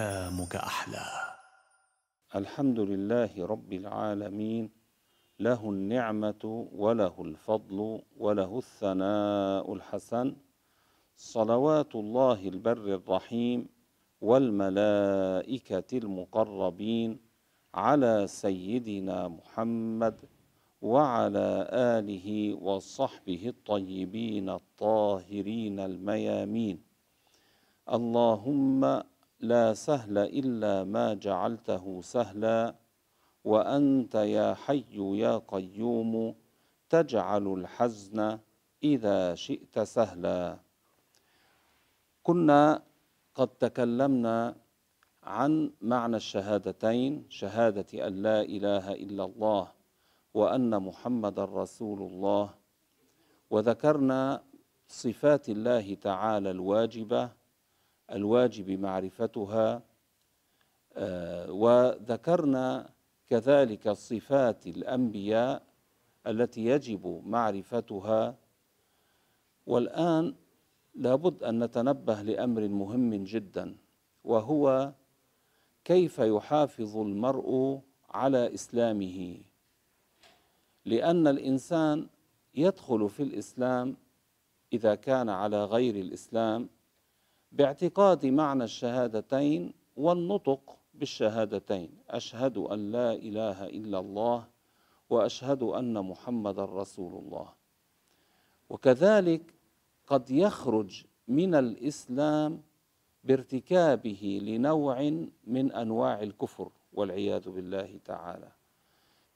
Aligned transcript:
أيامك 0.00 0.56
أحلى. 0.56 1.06
الحمد 2.40 2.80
لله 2.90 3.32
رب 3.52 3.72
العالمين. 3.72 4.70
له 5.46 5.60
النعمة 5.74 6.42
وله 6.82 7.14
الفضل 7.28 7.78
وله 8.24 8.52
الثناء 8.64 9.66
الحسن. 9.76 10.26
صلوات 11.16 11.92
الله 11.94 12.40
البر 12.48 12.86
الرحيم 13.00 13.68
والملائكة 14.20 15.90
المقربين 16.02 17.10
على 17.74 18.14
سيدنا 18.26 19.28
محمد 19.28 20.16
وعلى 20.82 21.48
آله 21.96 22.28
وصحبه 22.54 23.42
الطيبين 23.54 24.48
الطاهرين 24.60 25.80
الميامين. 25.80 26.76
اللهم 27.96 29.02
لا 29.40 29.74
سهل 29.74 30.18
إلا 30.18 30.84
ما 30.84 31.14
جعلته 31.14 32.00
سهلا 32.02 32.74
وأنت 33.44 34.14
يا 34.14 34.54
حي 34.54 34.96
يا 35.18 35.38
قيوم 35.48 36.34
تجعل 36.90 37.46
الحزن 37.48 38.38
إذا 38.84 39.34
شئت 39.34 39.78
سهلا. 39.78 40.58
كنا 42.22 42.82
قد 43.34 43.48
تكلمنا 43.48 44.56
عن 45.22 45.72
معنى 45.80 46.16
الشهادتين 46.16 47.26
شهادة 47.28 48.06
أن 48.06 48.22
لا 48.22 48.40
إله 48.42 48.92
إلا 48.92 49.24
الله 49.24 49.72
وأن 50.34 50.82
محمد 50.82 51.40
رسول 51.40 52.02
الله 52.02 52.54
وذكرنا 53.50 54.42
صفات 54.88 55.48
الله 55.48 55.94
تعالى 55.94 56.50
الواجبة 56.50 57.39
الواجب 58.12 58.70
معرفتها 58.70 59.82
آه، 60.94 61.52
وذكرنا 61.52 62.90
كذلك 63.28 63.88
صفات 63.90 64.66
الأنبياء 64.66 65.62
التي 66.26 66.64
يجب 66.66 67.22
معرفتها. 67.26 68.36
والآن 69.66 70.34
لابد 70.94 71.42
أن 71.42 71.64
نتنبه 71.64 72.22
لأمر 72.22 72.68
مهم 72.68 73.24
جدا 73.24 73.76
وهو 74.24 74.92
كيف 75.84 76.18
يحافظ 76.18 76.96
المرء 76.96 77.80
على 78.10 78.54
إسلامه. 78.54 79.38
لأن 80.84 81.26
الإنسان 81.26 82.08
يدخل 82.54 83.08
في 83.08 83.22
الإسلام 83.22 83.96
إذا 84.72 84.94
كان 84.94 85.28
على 85.28 85.64
غير 85.64 85.96
الإسلام 85.96 86.68
باعتقاد 87.52 88.26
معنى 88.26 88.64
الشهادتين 88.64 89.72
والنطق 89.96 90.76
بالشهادتين. 90.94 91.90
أشهد 92.08 92.58
أن 92.58 92.92
لا 92.92 93.12
إله 93.12 93.66
إلا 93.66 93.98
الله 93.98 94.46
وأشهد 95.10 95.62
أن 95.62 96.04
محمد 96.04 96.60
رسول 96.60 97.12
الله. 97.14 97.48
وكذلك 98.70 99.54
قد 100.06 100.30
يخرج 100.30 101.04
من 101.28 101.54
الإسلام 101.54 102.62
بارتكابه 103.24 104.40
لنوع 104.42 104.96
من 105.46 105.72
أنواع 105.72 106.22
الكفر 106.22 106.68
والعياذ 106.92 107.50
بالله 107.50 107.98
تعالى. 108.04 108.52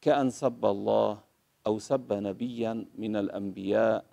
كأن 0.00 0.30
سب 0.30 0.64
الله 0.64 1.18
أو 1.66 1.78
سب 1.78 2.12
نبيا 2.12 2.86
من 2.98 3.16
الأنبياء 3.16 4.04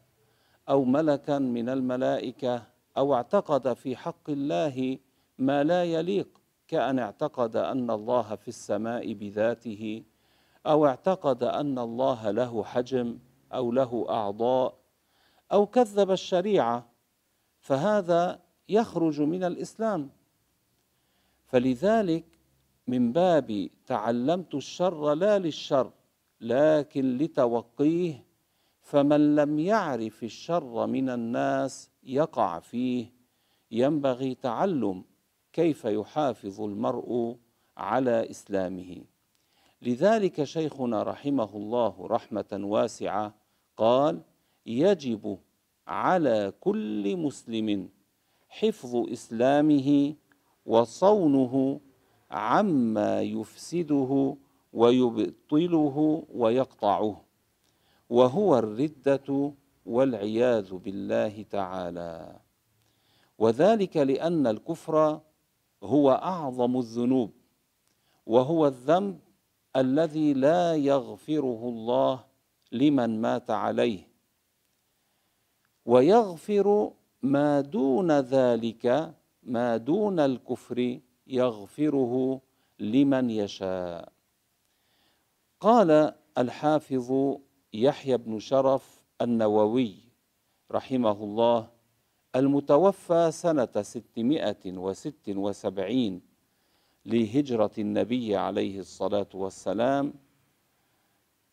أو 0.69 0.83
ملكا 0.83 1.39
من 1.39 1.69
الملائكة 1.69 2.70
أو 2.97 3.13
اعتقد 3.13 3.73
في 3.73 3.95
حق 3.95 4.29
الله 4.29 4.99
ما 5.37 5.63
لا 5.63 5.83
يليق 5.83 6.41
كأن 6.67 6.99
اعتقد 6.99 7.55
أن 7.55 7.91
الله 7.91 8.35
في 8.35 8.47
السماء 8.47 9.13
بذاته 9.13 10.03
أو 10.65 10.85
اعتقد 10.85 11.43
أن 11.43 11.79
الله 11.79 12.31
له 12.31 12.63
حجم 12.63 13.19
أو 13.53 13.71
له 13.71 14.05
أعضاء 14.09 14.77
أو 15.51 15.65
كذب 15.65 16.11
الشريعة 16.11 16.91
فهذا 17.59 18.39
يخرج 18.69 19.21
من 19.21 19.43
الإسلام. 19.43 20.09
فلذلك 21.45 22.25
من 22.87 23.11
باب 23.11 23.69
تعلمت 23.85 24.55
الشر 24.55 25.13
لا 25.13 25.39
للشر 25.39 25.91
لكن 26.41 27.17
لتوقيه 27.17 28.25
فمن 28.81 29.35
لم 29.35 29.59
يعرف 29.59 30.23
الشر 30.23 30.87
من 30.87 31.09
الناس 31.09 31.89
يقع 32.03 32.59
فيه. 32.59 33.05
ينبغي 33.71 34.35
تعلم 34.35 35.03
كيف 35.53 35.85
يحافظ 35.85 36.61
المرء 36.61 37.37
على 37.77 38.29
إسلامه. 38.29 39.01
لذلك 39.81 40.43
شيخنا 40.43 41.03
رحمه 41.03 41.55
الله 41.55 42.07
رحمة 42.07 42.59
واسعة 42.63 43.33
قال 43.77 44.21
يجب 44.65 45.37
على 45.87 46.53
كل 46.59 47.17
مسلم 47.17 47.89
حفظ 48.49 48.95
إسلامه 49.11 50.15
وصونه 50.65 51.79
عما 52.31 53.21
يفسده 53.21 54.35
ويبطله 54.73 56.23
ويقطعه. 56.33 57.21
وهو 58.11 58.57
الردة 58.57 59.53
والعياذ 59.85 60.69
بالله 60.75 61.45
تعالى. 61.51 62.39
وذلك 63.37 63.97
لأن 63.97 64.47
الكفر 64.47 65.21
هو 65.83 66.11
أعظم 66.11 66.77
الذنوب 66.77 67.31
وهو 68.25 68.67
الذنب 68.67 69.19
الذي 69.75 70.33
لا 70.33 70.75
يغفره 70.75 71.61
الله 71.73 72.23
لمن 72.71 73.21
مات 73.21 73.51
عليه. 73.51 74.07
ويغفر 75.85 76.91
ما 77.21 77.61
دون 77.61 78.11
ذلك 78.19 79.15
ما 79.43 79.77
دون 79.77 80.19
الكفر 80.19 80.99
يغفره 81.27 82.41
لمن 82.79 83.29
يشاء. 83.29 84.11
قال 85.59 86.13
الحافظ 86.37 87.37
يحيى 87.73 88.17
بن 88.17 88.39
شرف 88.39 89.03
النووي 89.21 89.95
رحمه 90.71 91.23
الله 91.23 91.69
المتوفى 92.35 93.31
سنة 93.31 93.81
ستمائة 93.81 94.77
وست 94.77 95.29
وسبعين 95.29 96.21
لهجرة 97.05 97.71
النبي 97.77 98.35
عليه 98.35 98.79
الصلاة 98.79 99.27
والسلام 99.33 100.13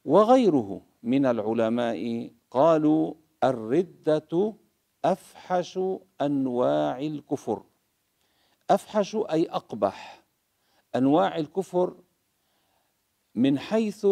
وغيره 0.04 0.82
من 1.02 1.26
العلماء 1.26 2.30
قالوا 2.50 3.14
الردة 3.44 4.54
أفحش 5.04 5.78
أنواع 6.20 6.98
الكفر. 6.98 7.62
أفحش 8.70 9.16
أي 9.16 9.46
أقبح 9.50 10.24
أنواع 10.96 11.36
الكفر 11.36 11.96
من 13.34 13.58
حيث 13.58 14.06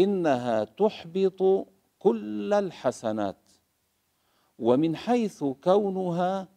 إنها 0.00 0.64
تحبط 0.64 1.68
كل 1.98 2.52
الحسنات 2.52 3.36
ومن 4.58 4.96
حيث 4.96 5.44
كونها 5.44 6.48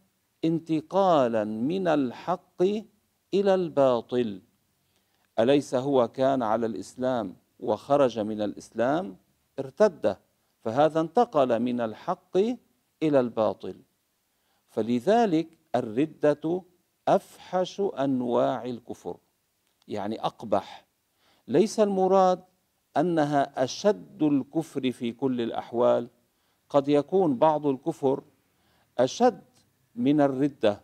انتقالا 0.46 1.44
من 1.44 1.88
الحق 1.88 2.62
إلى 3.34 3.54
الباطل. 3.54 4.42
أليس 5.40 5.76
هو 5.76 6.08
كان 6.08 6.44
على 6.44 6.66
الإسلام 6.66 7.36
وخرج 7.60 8.20
من 8.20 8.42
الإسلام؟ 8.42 9.18
ارتد 9.60 10.18
فهذا 10.60 11.00
انتقل 11.00 11.60
من 11.60 11.82
الحق 11.82 12.38
إلى 13.04 13.20
الباطل. 13.20 13.76
فلذلك 14.70 15.48
الردة 15.76 16.64
أفحش 17.08 17.82
أنواع 17.82 18.66
الكفر 18.66 19.18
يعني 19.88 20.26
أقبح. 20.26 20.86
ليس 21.48 21.80
المراد 21.80 22.44
أنها 22.98 23.64
أشد 23.64 24.24
الكفر 24.24 24.92
في 24.92 25.12
كل 25.12 25.42
الأحوال. 25.42 26.08
قد 26.70 26.88
يكون 26.88 27.36
بعض 27.36 27.68
الكفر 27.68 28.24
أشد 28.98 29.42
من 29.96 30.22
الردة 30.22 30.82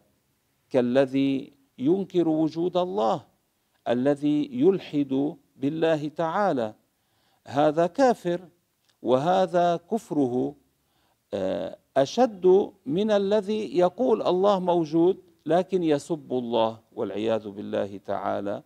كالذي 0.70 1.54
ينكر 1.78 2.28
وجود 2.28 2.78
الله 2.78 3.26
الذي 3.88 4.50
يلحد 4.52 5.36
بالله 5.56 6.08
تعالى. 6.08 6.74
هذا 7.48 7.88
كافر 7.88 8.42
وهذا 9.02 9.80
كفره 9.92 10.56
أشد 11.98 12.72
من 12.86 13.12
الذي 13.12 13.78
يقول 13.78 14.22
الله 14.22 14.60
موجود 14.60 15.18
لكن 15.46 15.84
يسب 15.84 16.34
الله 16.34 16.80
والعياذ 16.94 17.50
بالله 17.50 17.98
تعالى 17.98 18.64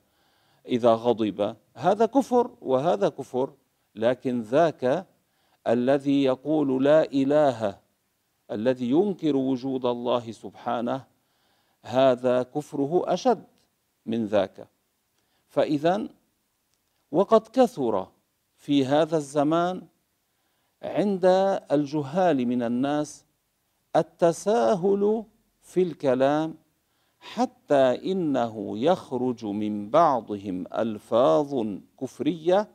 إذا 0.68 0.94
غضب. 0.94 1.56
هذا 1.76 2.06
كفر 2.06 2.52
وهذا 2.62 3.10
كفر 3.10 3.54
لكن 3.96 4.42
ذاك 4.42 5.08
الذي 5.68 6.24
يقول 6.24 6.84
لا 6.84 7.04
إله 7.04 7.80
الذي 8.52 8.90
ينكر 8.90 9.36
وجود 9.36 9.86
الله 9.86 10.32
سبحانه 10.32 11.06
هذا 11.84 12.44
كفره 12.44 13.14
أشد 13.14 13.44
من 14.06 14.26
ذاك. 14.26 14.68
فإذا 15.48 16.08
وقد 17.12 17.48
كثر 17.48 18.08
في 18.56 18.86
هذا 18.86 19.18
الزمان 19.18 19.82
عند 20.84 21.26
الجهال 21.72 22.48
من 22.48 22.64
الناس 22.64 23.26
التساهل 23.96 25.24
في 25.62 25.82
الكلام 25.84 26.56
حتى 27.24 28.12
إنه 28.12 28.78
يخرج 28.78 29.46
من 29.46 29.90
بعضهم 29.90 30.66
ألفاظ 30.74 31.66
كفرية 32.02 32.68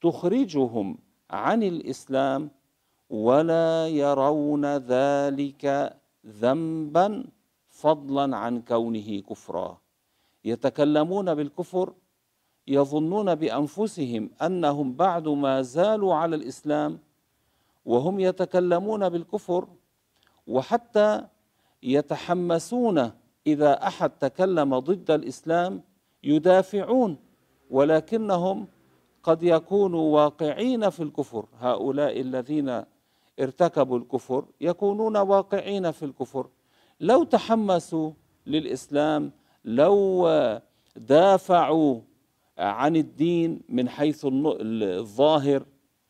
تخرجهم 0.00 0.98
عن 1.30 1.62
الإسلام 1.62 2.50
ولا 3.10 3.88
يرون 3.88 4.64
ذلك 4.76 5.96
ذنبا 6.26 7.24
فضلا 7.68 8.36
عن 8.36 8.62
كونه 8.62 9.20
كفرا. 9.20 9.78
يتكلمون 10.44 11.34
بالكفر 11.34 11.92
يظنون 12.68 13.34
بأنفسهم 13.34 14.30
أنهم 14.42 14.92
بعد 14.94 15.28
ما 15.28 15.62
زالوا 15.62 16.14
على 16.14 16.36
الإسلام 16.36 16.98
وهم 17.84 18.20
يتكلمون 18.20 19.08
بالكفر 19.08 19.68
وحتى 20.46 21.26
يتحمسون 21.82 23.10
إذا 23.48 23.72
أحد 23.86 24.10
تكلم 24.10 24.78
ضد 24.78 25.10
الإسلام 25.10 25.82
يدافعون 26.24 27.16
ولكنهم 27.70 28.66
قد 29.22 29.42
يكونوا 29.42 30.14
واقعين 30.14 30.90
في 30.90 31.02
الكفر. 31.02 31.46
هؤلاء 31.60 32.20
الذين 32.20 32.84
ارتكبوا 33.40 33.98
الكفر 33.98 34.44
يكونون 34.60 35.16
واقعين 35.16 35.90
في 35.90 36.04
الكفر. 36.04 36.46
لو 37.00 37.24
تحمسوا 37.24 38.10
للإسلام 38.46 39.32
لو 39.64 40.28
دافعوا 40.96 42.00
عن 42.58 42.96
الدين 42.96 43.60
من 43.68 43.88
حيث 43.88 44.26
الظاهر 44.30 45.62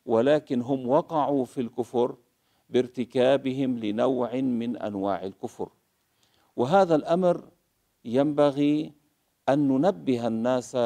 ولكن 0.06 0.60
هم 0.62 0.88
وقعوا 0.88 1.44
في 1.44 1.60
الكفر 1.60 2.16
بارتكابهم 2.70 3.78
لنوع 3.78 4.34
من 4.34 4.76
أنواع 4.76 5.24
الكفر. 5.24 5.68
وهذا 6.58 6.94
الأمر 6.94 7.36
ينبغي 8.04 8.92
أن 9.48 9.58
ننبه 9.68 10.26
الناس 10.26 10.76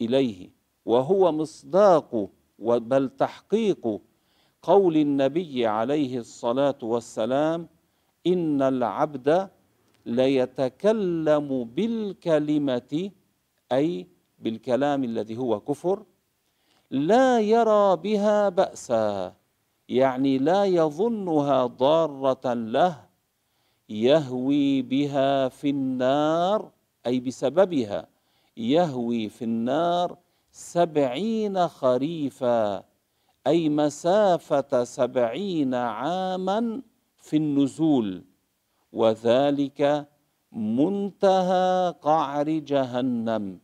إليه 0.00 0.50
وهو 0.84 1.32
مصداق 1.32 2.30
بل 2.58 3.08
تحقيق 3.08 4.00
قول 4.62 4.96
النبي 4.96 5.66
عليه 5.66 6.18
الصلاة 6.18 6.80
والسلام 6.82 7.68
إن 8.26 8.62
العبد 8.62 9.28
ليتكلم 10.06 11.48
بالكلمة 11.64 13.10
أي 13.72 14.06
بالكلام 14.38 15.04
الذي 15.04 15.36
هو 15.36 15.60
كفر 15.60 16.02
لا 16.90 17.40
يرى 17.40 17.96
بها 17.96 18.48
بأسا 18.48 19.34
يعني 19.88 20.38
لا 20.38 20.64
يظنها 20.64 21.66
ضارة 21.66 22.54
له 22.54 23.11
يهوي 23.92 24.82
بها 24.82 25.48
في 25.48 25.70
النار 25.70 26.70
أي 27.06 27.20
بسببها 27.20 28.08
يهوي 28.56 29.28
في 29.28 29.44
النار 29.44 30.18
سبعين 30.52 31.68
خريفا 31.68 32.84
أي 33.46 33.68
مسافة 33.68 34.84
سبعين 34.84 35.74
عاما 35.74 36.82
في 37.16 37.36
النزول. 37.36 38.24
وذلك 38.92 40.08
منتهى 40.52 41.94
قعر 42.02 42.48
جهنم. 42.50 43.58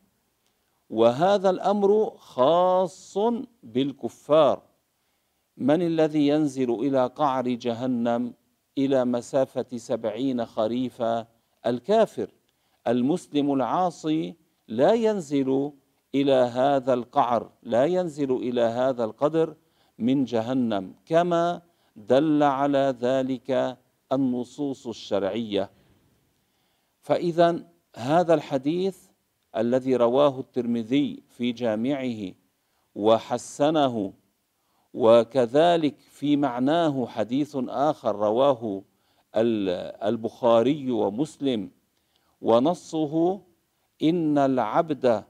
وهذا 0.91 1.51
الأمر 1.51 2.13
خاص 2.17 3.19
بالكفار. 3.63 4.63
من 5.57 5.83
الذي 5.83 6.29
ينزل 6.29 6.71
إلى 6.75 7.07
قعر 7.07 7.49
جهنم؟ 7.49 8.35
إلى 8.79 9.05
مسافة 9.05 9.77
سبعين 9.77 10.47
خريفا. 10.47 11.27
الكافر 11.67 12.31
المسلم 12.87 13.53
العاصي 13.53 14.35
لا 14.69 14.93
ينزل 14.93 15.73
إلى 16.15 16.33
هذا 16.33 16.95
القعر 16.95 17.51
لا 17.63 17.85
ينزل 17.85 18.33
إلى 18.33 18.61
هذا 18.61 19.05
القدر 19.05 19.57
من 19.99 20.25
جهنم 20.25 20.95
كما 21.07 21.63
دل 21.97 22.43
على 22.43 22.95
ذلك 23.01 23.79
النصوص 24.13 24.87
الشرعية. 24.87 25.71
فإذا 27.01 27.65
هذا 27.97 28.35
الحديث 28.35 28.99
الذي 29.57 29.97
رواه 29.97 30.41
الترمذي 30.41 31.23
في 31.29 31.53
جامعه 31.53 32.33
وحسنه 32.95 34.13
وكذلك 34.95 35.99
في 35.99 36.37
معناه 36.37 37.07
حديث 37.07 37.57
آخر 37.69 38.17
رواه 38.17 38.83
البخاري 39.35 40.91
ومسلم 40.91 41.71
ونصه 42.41 43.41
إن 44.03 44.39
العبد 44.39 45.25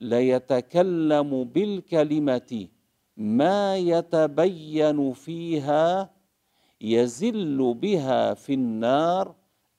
ليتكلم 0.00 1.44
بالكلمة 1.44 2.68
ما 3.16 3.76
يتبين 3.76 5.12
فيها 5.12 6.10
يزل 6.80 7.74
بها 7.74 8.34
في 8.34 8.54
النار 8.54 9.34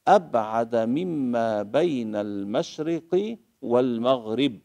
أبعد 0.07 0.75
مما 0.75 1.63
بين 1.63 2.15
المشرق 2.15 3.37
والمغرب. 3.61 4.59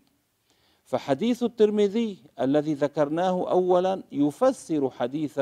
فحديث 0.84 1.42
الترمذي 1.42 2.18
الذي 2.40 2.74
ذكرناه 2.74 3.50
اولا 3.50 4.02
يفسر 4.12 4.90
حديث 4.90 5.40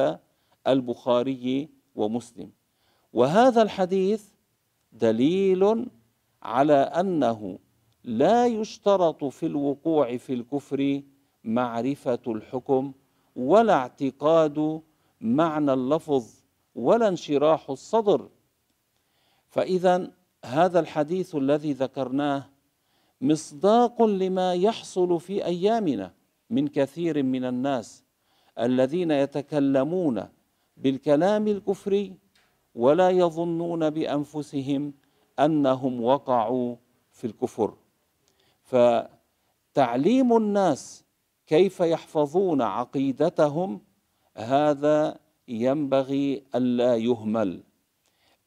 البخاري 0.66 1.68
ومسلم. 1.94 2.50
وهذا 3.12 3.62
الحديث 3.62 4.24
دليل 4.92 5.86
على 6.42 6.74
أنه 6.74 7.58
لا 8.04 8.46
يشترط 8.46 9.24
في 9.24 9.46
الوقوع 9.46 10.16
في 10.16 10.32
الكفر 10.34 11.02
معرفة 11.44 12.20
الحكم 12.26 12.92
ولا 13.36 13.72
اعتقاد 13.72 14.80
معنى 15.20 15.72
اللفظ 15.72 16.26
ولا 16.74 17.08
انشراح 17.08 17.70
الصدر. 17.70 18.28
فاذا 19.48 20.10
هذا 20.44 20.80
الحديث 20.80 21.34
الذي 21.34 21.72
ذكرناه 21.72 22.51
مصداق 23.22 24.02
لما 24.02 24.54
يحصل 24.54 25.20
في 25.20 25.44
أيامنا 25.44 26.12
من 26.50 26.68
كثير 26.68 27.22
من 27.22 27.44
الناس 27.44 28.04
الذين 28.58 29.10
يتكلمون 29.10 30.28
بالكلام 30.76 31.48
الكفري 31.48 32.16
ولا 32.74 33.10
يظنون 33.10 33.90
بأنفسهم 33.90 34.94
أنهم 35.38 36.04
وقعوا 36.04 36.76
في 37.12 37.26
الكفر. 37.26 37.74
فتعليم 38.62 40.36
الناس 40.36 41.04
كيف 41.46 41.80
يحفظون 41.80 42.62
عقيدتهم 42.62 43.80
هذا 44.36 45.18
ينبغي 45.48 46.42
الا 46.54 46.96
يهمل. 46.96 47.62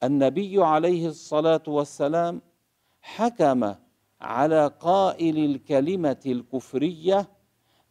النبي 0.04 0.64
عليه 0.64 1.08
الصلاة 1.08 1.64
والسلام 1.68 2.42
حكم 3.02 3.76
على 4.26 4.68
قائل 4.80 5.38
الكلمة 5.46 6.20
الكفرية 6.26 7.30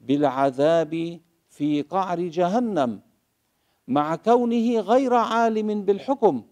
بالعذاب 0.00 1.20
في 1.48 1.82
قعر 1.82 2.20
جهنم 2.20 3.00
مع 3.88 4.16
كونه 4.16 4.80
غير 4.80 5.14
عالم 5.14 5.84
بالحكم. 5.84 6.42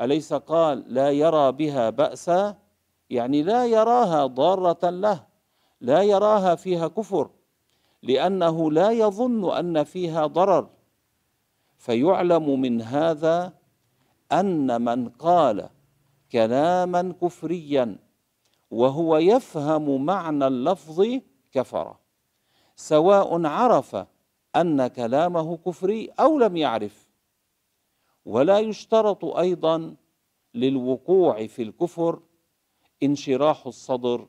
أليس 0.00 0.32
قال 0.32 0.84
لا 0.86 1.10
يرى 1.10 1.52
بها 1.52 1.90
بأسا؟ 1.90 2.58
يعني 3.10 3.42
لا 3.42 3.66
يراها 3.66 4.26
ضارة 4.26 4.90
له 4.90 5.26
لا 5.80 6.02
يراها 6.02 6.54
فيها 6.54 6.88
كفر 6.88 7.30
لأنه 8.02 8.72
لا 8.72 8.90
يظن 8.90 9.52
أن 9.56 9.84
فيها 9.84 10.26
ضرر. 10.26 10.68
فيعلم 11.76 12.60
من 12.60 12.82
هذا 12.82 13.52
أن 14.32 14.82
من 14.82 15.08
قال 15.08 15.68
كلاما 16.32 17.14
كفريا 17.22 18.03
وهو 18.74 19.16
يفهم 19.16 20.04
معنى 20.04 20.46
اللفظ 20.46 21.06
كفر. 21.52 21.96
سواء 22.76 23.46
عرف 23.46 24.06
أن 24.56 24.86
كلامه 24.86 25.56
كفري 25.56 26.08
أو 26.20 26.38
لم 26.38 26.56
يعرف. 26.56 27.08
ولا 28.24 28.58
يشترط 28.58 29.24
أيضا 29.24 29.96
للوقوع 30.54 31.46
في 31.46 31.62
الكفر 31.62 32.20
انشراح 33.02 33.66
الصدر. 33.66 34.26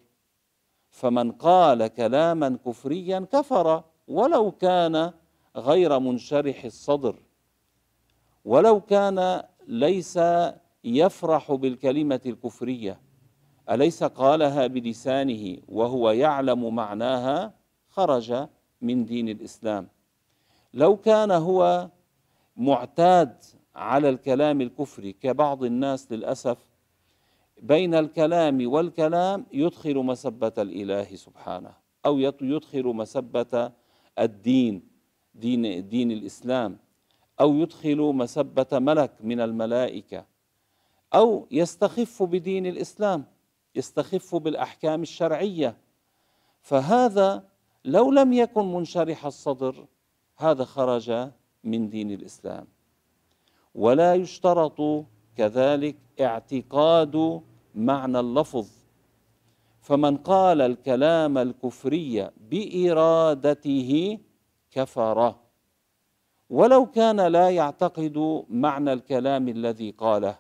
فمن 0.90 1.32
قال 1.32 1.88
كلاما 1.88 2.58
كفريا 2.66 3.28
كفر 3.32 3.84
ولو 4.08 4.52
كان 4.52 5.14
غير 5.56 6.00
منشرح 6.00 6.66
الصدر. 6.66 7.16
ولو 8.46 8.82
كان 8.82 9.44
ليس 9.68 10.20
يفرح 10.84 11.52
بالكلمة 11.52 12.22
الكفرية. 12.26 13.05
أليس 13.70 14.04
قالها 14.04 14.68
بلسانه 14.68 15.58
وهو 15.68 16.12
يعلم 16.12 16.76
معناها 16.76 17.54
خرج 17.88 18.48
من 18.82 19.06
دين 19.06 19.30
الإسلام؟ 19.30 19.88
لو 20.74 20.98
كان 20.98 21.32
هو 21.32 21.90
معتاد 22.58 23.44
على 23.76 24.10
الكلام 24.10 24.62
الكفري 24.62 25.14
كبعض 25.14 25.64
الناس 25.64 26.12
للأسف 26.12 26.58
بين 27.62 27.96
الكلام 27.96 28.72
والكلام 28.72 29.46
يدخل 29.54 29.96
مسبة 29.98 30.54
الإله 30.58 31.16
سبحانه 31.16 31.72
أو 32.06 32.20
يدخل 32.42 32.84
مسبة 32.84 33.72
الدين 34.20 34.88
دين, 35.36 35.88
دين 35.88 36.12
الإسلام 36.12 36.78
أو 37.40 37.56
يدخل 37.56 37.98
مسبة 37.98 38.68
ملك 38.80 39.12
من 39.22 39.42
الملائكة 39.42 40.26
أو 41.14 41.48
يستخف 41.52 42.24
بدين 42.24 42.66
الإسلام. 42.66 43.26
يستخف 43.76 44.36
بالأحكام 44.36 45.02
الشرعية. 45.02 45.78
فهذا 46.62 47.44
لو 47.86 48.12
لم 48.12 48.34
يكن 48.34 48.74
منشرح 48.74 49.26
الصدر 49.26 49.86
هذا 50.38 50.64
خرج 50.64 51.30
من 51.64 51.90
دين 51.90 52.12
الإسلام. 52.12 52.68
ولا 53.76 54.16
يشترط 54.16 55.06
كذلك 55.38 55.96
اعتقاد 56.22 57.42
معنى 57.76 58.20
اللفظ. 58.20 58.68
فمن 59.82 60.18
قال 60.18 60.62
الكلام 60.62 61.38
الكفري 61.38 62.30
بإرادته 62.50 64.20
كفر. 64.72 65.36
ولو 66.50 66.86
كان 66.86 67.22
لا 67.22 67.50
يعتقد 67.50 68.46
معنى 68.50 68.94
الكلام 68.94 69.48
الذي 69.48 69.92
قاله 69.92 70.38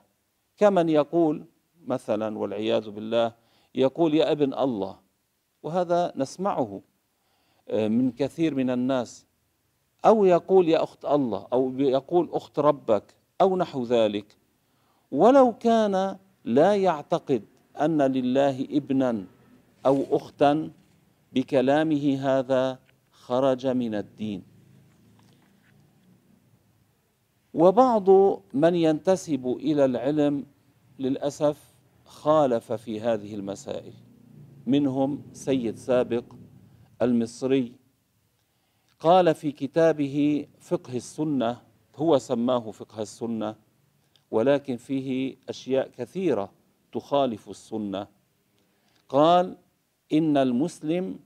كمن 0.57 0.89
يقول 0.89 1.45
مثلا 1.87 2.37
والعياذ 2.37 2.89
بالله 2.89 3.33
يقول 3.75 4.13
يا 4.13 4.31
أبن 4.31 4.53
الله 4.53 4.99
وهذا 5.63 6.13
نسمعه 6.15 6.81
آه، 7.69 7.87
من 7.87 8.11
كثير 8.11 8.55
من 8.55 8.69
الناس 8.69 9.25
أو 10.05 10.25
يقول 10.25 10.69
يا 10.69 10.83
أخت 10.83 11.05
الله 11.05 11.47
أو 11.53 11.73
يقول 11.79 12.29
أخت 12.33 12.59
ربك 12.59 13.03
أو 13.41 13.57
نحو 13.57 13.83
ذلك. 13.83 14.37
ولو 15.11 15.53
كان 15.53 16.17
لا 16.45 16.75
يعتقد 16.75 17.43
أن 17.81 18.01
لله 18.01 18.67
ابنا 18.71 19.25
أو 19.85 20.03
أختا 20.11 20.71
بكلامه 21.33 22.17
هذا 22.21 22.79
خرج 23.11 23.67
من 23.67 23.95
الدين. 23.95 24.43
وبعض 27.53 28.09
من 28.53 28.75
ينتسب 28.75 29.47
إلى 29.59 29.85
العلم 29.85 30.45
للأسف 30.99 31.64
خالف 32.05 32.73
في 32.73 33.01
هذه 33.01 33.35
المسائل. 33.35 33.93
منهم 34.65 35.23
سيد 35.33 35.77
سابق 35.77 36.23
المصري. 37.01 37.75
قال 38.99 39.35
في 39.35 39.51
كتابه 39.51 40.47
فقه 40.59 40.97
السنة 40.97 41.61
هو 41.95 42.17
سماه 42.17 42.71
فقه 42.71 43.01
السنة 43.01 43.55
ولكن 44.31 44.77
فيه 44.77 45.37
أشياء 45.49 45.89
كثيرة 45.97 46.51
تخالف 46.91 47.49
السنة. 47.49 48.07
قال 49.09 49.57
إن 50.13 50.37
المسلم 50.37 51.19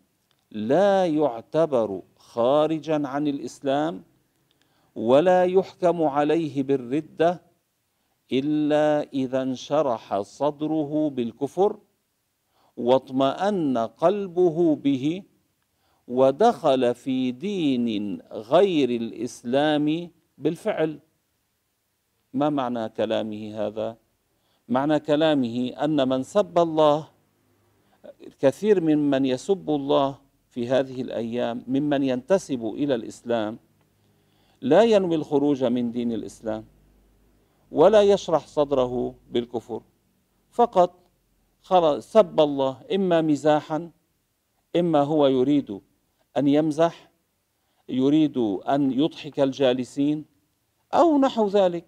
لا 0.52 1.06
يعتبر 1.06 2.02
خارجا 2.18 3.08
عن 3.08 3.28
الإسلام 3.28 4.04
ولا 4.96 5.44
يحكم 5.44 6.04
عليه 6.04 6.64
بالردة 6.64 7.42
إلا 8.32 9.10
إذا 9.14 9.42
انشرح 9.42 10.22
صدره 10.22 11.10
بالكفر 11.10 11.80
واطمأن 12.78 13.78
قلبه 13.78 14.76
به 14.76 15.24
ودخل 16.08 16.96
في 16.96 17.32
دين 17.32 18.22
غير 18.32 18.90
الإسلام 18.90 20.12
بالفعل 20.38 21.00
ما 22.34 22.50
معنى 22.50 22.90
كلامه 22.90 23.68
هذا؟ 23.68 23.98
معنى 24.68 25.00
كلامه 25.00 25.70
أن 25.70 26.10
من 26.10 26.24
سب 26.24 26.60
الله 26.60 27.08
كثير 28.40 28.82
ممن 28.82 29.26
يسب 29.26 29.70
الله 29.70 30.18
في 30.50 30.68
هذه 30.68 31.02
الأيام 31.02 31.64
ممن 31.68 32.04
ينتسب 32.04 32.66
إلى 32.66 32.96
الإسلام 32.96 33.60
لا 34.62 34.84
ينوي 34.84 35.16
الخروج 35.16 35.64
من 35.64 35.92
دين 35.92 36.12
الإسلام 36.12 36.66
ولا 37.72 38.02
يشرح 38.02 38.48
صدره 38.48 39.16
بالكفر. 39.32 39.82
فقط 40.52 40.96
سب 42.00 42.40
الله 42.40 42.82
إما 42.96 43.22
مزاحا 43.22 43.92
إما 44.76 45.02
هو 45.02 45.28
يريد 45.28 45.82
أن 46.38 46.48
يمزح 46.48 47.12
يريد 47.90 48.38
أن 48.70 48.92
يضحك 48.92 49.40
الجالسين 49.40 50.26
أو 50.94 51.18
نحو 51.18 51.48
ذلك. 51.48 51.86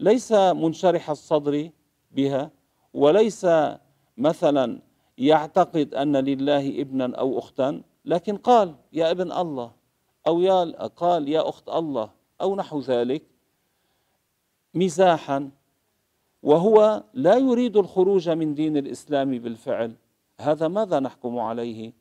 ليس 0.00 0.32
منشرح 0.32 1.10
الصدر 1.10 1.70
بها 2.10 2.50
وليس 2.94 3.46
مثلا 4.16 4.82
يعتقد 5.18 5.94
أن 5.94 6.16
لله 6.16 6.80
ابنا 6.80 7.16
أو 7.16 7.38
أختا 7.38 7.82
لكن 8.04 8.36
قال 8.36 8.74
يا 8.92 9.10
ابن 9.10 9.32
الله. 9.32 9.72
أو 10.26 10.40
يا 10.40 10.86
قال 10.86 11.28
يا 11.28 11.48
أخت 11.48 11.68
الله. 11.68 12.10
أو 12.40 12.56
نحو 12.56 12.80
ذلك. 12.80 13.31
مزاحا 14.74 15.50
وهو 16.42 17.04
لا 17.14 17.36
يريد 17.36 17.76
الخروج 17.76 18.28
من 18.28 18.54
دين 18.54 18.76
الإسلام 18.76 19.38
بالفعل. 19.38 19.94
هذا 20.40 20.68
ماذا 20.68 21.00
نحكم 21.00 21.38
عليه؟ 21.38 21.92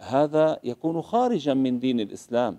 هذا 0.00 0.60
يكون 0.64 1.02
خارجا 1.02 1.54
من 1.54 1.78
دين 1.78 2.00
الإسلام. 2.00 2.58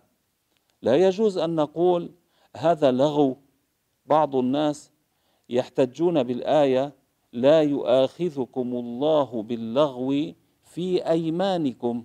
لا 0.81 0.95
يجوز 0.95 1.37
أن 1.37 1.55
نقول 1.55 2.11
هذا 2.57 2.91
لغو. 2.91 3.37
بعض 4.05 4.35
الناس 4.35 4.91
يحتجون 5.49 6.23
بالآية 6.23 6.93
لا 7.33 7.61
يؤاخذكم 7.61 8.73
الله 8.75 9.43
باللغو 9.43 10.33
في 10.63 11.07
أيمانكم. 11.09 12.03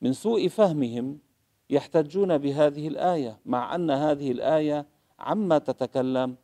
من 0.00 0.12
سوء 0.12 0.48
فهمهم 0.48 1.18
يحتجون 1.70 2.38
بهذه 2.38 2.88
الآية 2.88 3.38
مع 3.46 3.74
أن 3.74 3.90
هذه 3.90 4.32
الآية 4.32 4.86
عما 5.20 5.58
تتكلم. 5.58 6.36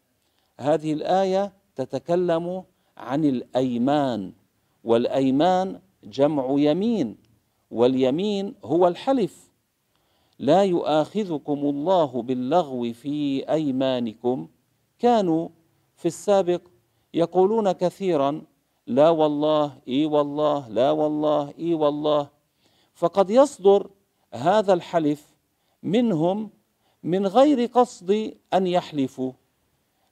هذه 0.61 0.93
الآية 0.93 1.53
تتكلم 1.77 2.65
عن 2.97 3.25
الأيمان 3.25 4.33
والأيمان 4.85 5.81
جمع 6.05 6.47
يمين 6.59 7.17
واليمين 7.71 8.55
هو 8.65 8.89
الحلف. 8.89 9.51
لا 10.39 10.65
يؤاخذكم 10.65 11.59
الله 11.59 12.23
باللغو 12.23 12.93
في 12.93 13.49
أيمانكم. 13.51 14.49
كانوا 14.99 15.49
في 15.97 16.07
السابق 16.07 16.61
يقولون 17.15 17.73
كثيرا 17.73 18.43
لا 18.87 19.11
والله 19.11 19.79
إي 19.89 20.07
والله 20.07 20.69
لا 20.69 20.91
والله 20.91 21.55
إي 21.59 21.75
والله. 21.75 22.29
فقد 22.95 23.31
يصدر 23.31 23.91
هذا 24.35 24.73
الحلف 24.73 25.37
منهم 25.83 26.51
من 27.07 27.27
غير 27.27 27.67
قصد 27.67 28.35
أن 28.55 28.67
يحلفوا 28.67 29.33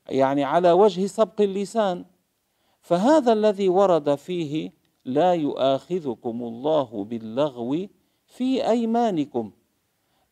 يعني 0.09 0.45
على 0.45 0.73
وجه 0.73 1.07
سبق 1.07 1.41
اللسان. 1.41 2.05
فهذا 2.81 3.33
الذي 3.33 3.69
ورد 3.69 4.15
فيه 4.15 4.73
لا 5.05 5.35
يؤاخذكم 5.35 6.43
الله 6.43 7.05
باللغو 7.05 7.87
في 8.27 8.69
أيمانكم. 8.69 9.53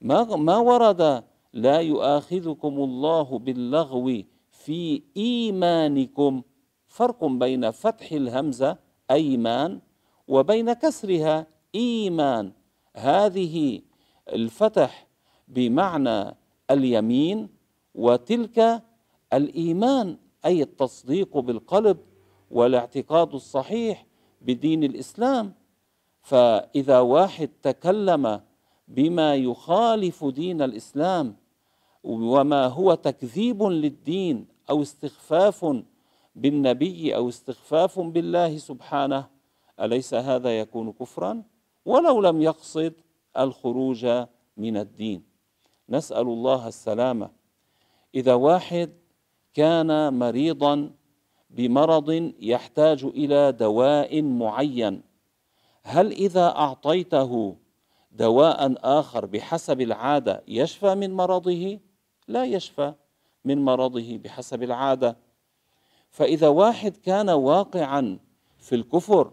ما 0.01 0.25
ما 0.37 0.57
ورد 0.57 1.25
لا 1.53 1.81
يؤاخذكم 1.81 2.75
الله 2.79 3.39
باللغو 3.39 4.23
في 4.51 5.03
إيمانكم. 5.17 6.43
فرق 6.87 7.25
بين 7.25 7.71
فتح 7.71 8.13
الهمزه 8.13 8.79
أيمان 9.11 9.81
وبين 10.29 10.73
كسرها 10.73 11.47
إيمان. 11.75 12.53
هذه 12.97 13.81
الفتح 14.29 15.07
بمعنى 15.49 16.42
اليمين 16.73 17.49
وتلك 17.95 18.83
الإيمان 19.33 20.17
أي 20.45 20.63
التصديق 20.63 21.39
بالقلب 21.39 21.99
والاعتقاد 22.51 23.35
الصحيح 23.35 24.07
بدين 24.41 24.85
الإسلام. 24.85 25.55
فإذا 26.23 26.99
واحد 27.01 27.51
تكلم 27.63 28.41
بما 28.89 29.35
يخالف 29.35 30.25
دين 30.25 30.63
الإسلام 30.63 31.37
وما 32.05 32.67
هو 32.67 32.95
تكذيب 32.95 33.63
للدين 33.63 34.47
أو 34.71 34.83
استخفاف 34.83 35.83
بالنبي 36.35 37.17
أو 37.17 37.29
استخفاف 37.29 38.01
بالله 38.01 38.59
سبحانه 38.59 39.27
أليس 39.81 40.15
هذا 40.15 40.61
يكون 40.61 40.93
كفرا؟ 40.93 41.43
ولو 41.85 42.21
لم 42.21 42.43
يقصد 42.43 42.93
الخروج 43.39 44.07
من 44.57 44.77
الدين. 44.77 45.32
نسأل 45.89 46.27
الله 46.27 46.69
السلامة. 46.69 47.31
إذا 48.15 48.35
واحد 48.35 48.91
كان 49.55 50.19
مريضا 50.19 50.91
بمرض 51.51 52.33
يحتاج 52.41 53.05
إلى 53.05 53.53
دواء 53.53 54.23
معين 54.23 55.03
هل 55.83 56.13
إذا 56.13 56.47
أعطيته 56.47 57.57
دواء 58.13 58.75
آخر 58.99 59.27
بحسب 59.27 59.81
العادة 59.81 60.43
يشفى 60.49 60.95
من 60.95 61.13
مرضه؟ 61.15 61.79
لا 62.29 62.45
يشفى 62.45 62.95
من 63.45 63.65
مرضه 63.65 64.19
بحسب 64.19 64.63
العادة. 64.63 65.17
فإذا 66.11 66.49
واحد 66.49 66.97
كان 66.97 67.31
واقعا 67.31 68.19
في 68.59 68.75
الكفر 68.75 69.33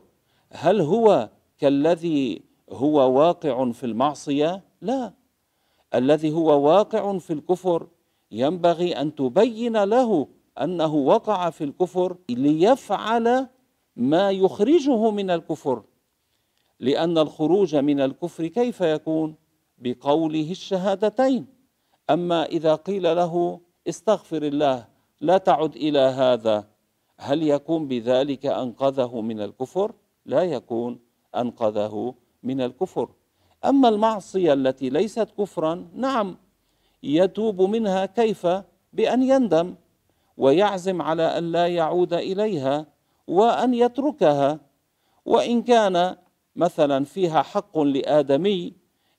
هل 0.51 0.81
هو 0.81 1.29
كالذي 1.57 2.41
هو 2.71 3.19
واقع 3.19 3.71
في 3.71 3.85
المعصية؟ 3.85 4.61
لا. 4.81 5.18
الذي 5.95 6.31
هو 6.31 6.67
واقع 6.67 7.17
في 7.17 7.33
الكفر 7.33 7.87
ينبغي 8.31 9.01
أن 9.01 9.15
تبين 9.15 9.83
له 9.83 10.27
أنه 10.61 10.95
وقع 10.95 11.49
في 11.49 11.63
الكفر 11.63 12.17
ليفعل 12.29 13.47
ما 13.95 14.31
يخرجه 14.31 15.11
من 15.11 15.29
الكفر. 15.29 15.83
لأن 16.79 17.17
الخروج 17.17 17.75
من 17.75 18.01
الكفر 18.01 18.47
كيف 18.47 18.81
يكون؟ 18.81 19.35
بقوله 19.77 20.51
الشهادتين. 20.51 21.45
أما 22.09 22.45
إذا 22.45 22.75
قيل 22.75 23.03
له 23.03 23.59
استغفر 23.87 24.43
الله 24.43 24.87
لا 25.21 25.37
تعد 25.37 25.75
إلى 25.75 25.99
هذا 25.99 26.67
هل 27.17 27.43
يكون 27.43 27.87
بذلك 27.87 28.45
أنقذه 28.45 29.21
من 29.21 29.41
الكفر؟ 29.41 29.91
لا 30.25 30.43
يكون 30.43 30.99
أنقذه 31.35 32.15
من 32.43 32.61
الكفر. 32.61 33.09
أما 33.65 33.89
المعصية 33.89 34.53
التي 34.53 34.89
ليست 34.89 35.27
كفرا 35.37 35.87
نعم 35.93 36.37
يتوب 37.03 37.61
منها 37.61 38.05
كيف؟ 38.05 38.47
بأن 38.93 39.23
يندم 39.23 39.75
ويعزم 40.37 41.01
على 41.01 41.37
أن 41.37 41.51
لا 41.51 41.67
يعود 41.67 42.13
إليها 42.13 42.85
وأن 43.27 43.73
يتركها. 43.73 44.59
وإن 45.25 45.61
كان 45.61 46.15
مثلا 46.55 47.05
فيها 47.05 47.41
حق 47.41 47.79
لآدمي 47.79 48.73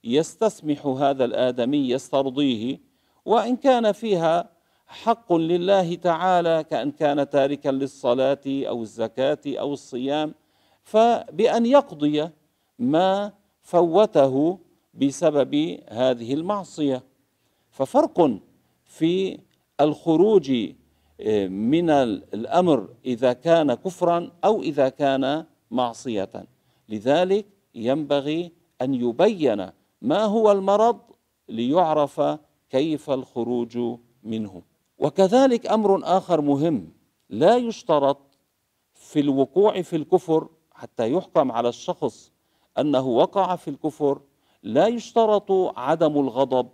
يستسمح 0.05 0.87
هذا 0.87 1.25
الآدمي 1.25 1.91
يسترضيه 1.91 2.81
وإن 3.25 3.57
كان 3.57 3.93
فيها 3.93 4.51
حق 4.87 5.33
لله 5.33 5.95
تعالى 5.95 6.65
كأن 6.71 6.91
كان 6.91 7.31
تاركا 7.31 7.69
للصلاة 7.69 8.41
أو 8.47 8.83
الزكاة 8.83 9.39
أو 9.47 9.73
الصيام 9.73 10.35
فبأن 10.83 11.67
يقضي 11.67 12.29
ما 12.79 13.33
فوته 13.63 14.59
بسبب 14.95 15.81
هذه 15.89 16.35
المعصية. 16.35 17.03
ففرق 17.71 18.39
في 18.85 19.39
الخروج 19.81 20.53
آه، 21.21 21.49
من 21.49 21.91
الأمر 21.91 22.89
إذا 23.05 23.33
كان 23.33 23.75
كفرا 23.75 24.31
أو 24.45 24.63
إذا 24.63 24.89
كان 24.89 25.45
معصية. 25.71 26.47
لذلك 26.89 27.47
ينبغي 27.75 28.53
أن 28.83 28.95
يبين 28.95 29.71
ما 30.03 30.25
هو 30.25 30.53
المرض 30.53 31.01
ليعرف 31.49 32.21
كيف 32.71 33.11
الخروج 33.11 33.79
منه. 34.23 34.63
وكذلك 34.99 35.67
أمر 35.67 36.01
آخر 36.05 36.41
مهم 36.41 36.93
لا 37.31 37.57
يشترط 37.57 38.19
في 38.95 39.21
الوقوع 39.21 39.83
في 39.83 39.97
الكفر 39.97 40.49
حتى 40.73 41.13
يحكم 41.13 41.53
على 41.53 41.69
الشخص 41.69 42.30
أنه 42.79 43.07
وقع 43.07 43.57
في 43.57 43.69
الكفر 43.69 44.21
لا 44.63 44.87
يشترط 44.87 45.53
عدم 45.79 46.21
الغضب. 46.21 46.69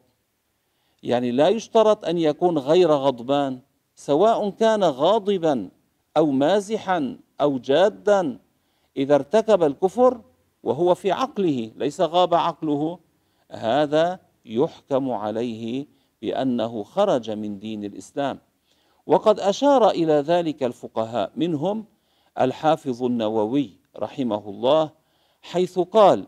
يعني 1.03 1.31
لا 1.31 1.49
يشترط 1.49 2.05
أن 2.05 2.19
يكون 2.19 2.59
غير 2.59 2.91
غضبان 2.93 3.61
سواء 3.95 4.51
كان 4.51 4.85
غاضبا 4.85 5.71
أو 6.17 6.27
مازحا 6.27 7.19
أو 7.41 7.59
جادا. 7.59 8.39
إذا 8.97 9.15
ارتكب 9.15 9.63
الكفر 9.63 10.21
وهو 10.63 10.95
في 10.95 11.13
عقله 11.13 11.73
ليس 11.77 12.01
غاب 12.01 12.35
عقله 12.35 12.99
هذا 13.51 14.21
يحكم 14.45 15.11
عليه 15.11 15.87
بأنه 16.23 16.83
خرج 16.83 17.31
من 17.31 17.59
دين 17.59 17.85
الإسلام. 17.85 18.39
وقد 19.07 19.41
أشار 19.41 19.91
إلى 19.91 20.13
ذلك 20.13 20.63
الفقهاء 20.63 21.33
منهم 21.37 21.85
الحافظ 22.41 23.03
النووي 23.03 23.71
رحمه 23.99 24.49
الله 24.49 24.91
حيث 25.51 25.79
قال 25.79 26.27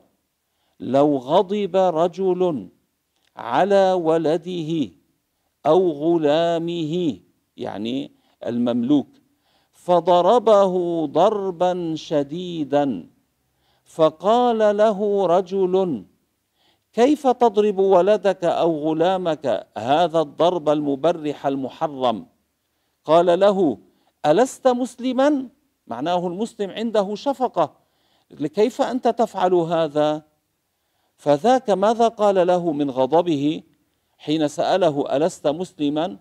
لو 0.80 1.16
غضب 1.16 1.76
رجل 1.76 2.68
على 3.36 3.92
ولده 3.92 4.90
أو 5.66 5.90
غلامه 5.90 7.18
يعني 7.56 8.12
المملوك 8.46 9.08
فضربه 9.72 11.06
ضربا 11.06 11.94
شديدا 11.96 13.08
فقال 13.84 14.76
له 14.76 15.26
رجل 15.26 16.04
كيف 16.92 17.26
تضرب 17.26 17.78
ولدك 17.78 18.44
أو 18.44 18.78
غلامك 18.78 19.66
هذا 19.76 20.20
الضرب 20.20 20.68
المبرح 20.68 21.46
المحرم؟ 21.46 22.26
قال 23.04 23.40
له 23.40 23.78
ألست 24.26 24.68
مسلما؟ 24.68 25.48
معناه 25.86 26.26
المسلم 26.26 26.70
عنده 26.70 27.14
شفقة. 27.14 27.87
كيف 28.30 28.82
أنت 28.82 29.08
تفعل 29.08 29.54
هذا؟ 29.54 30.22
فذاك 31.16 31.70
ماذا 31.70 32.08
قال 32.08 32.46
له 32.46 32.72
من 32.72 32.90
غضبه 32.90 33.62
حين 34.18 34.48
سأله 34.48 35.16
ألست 35.16 35.46
مسلما؟ 35.46 36.16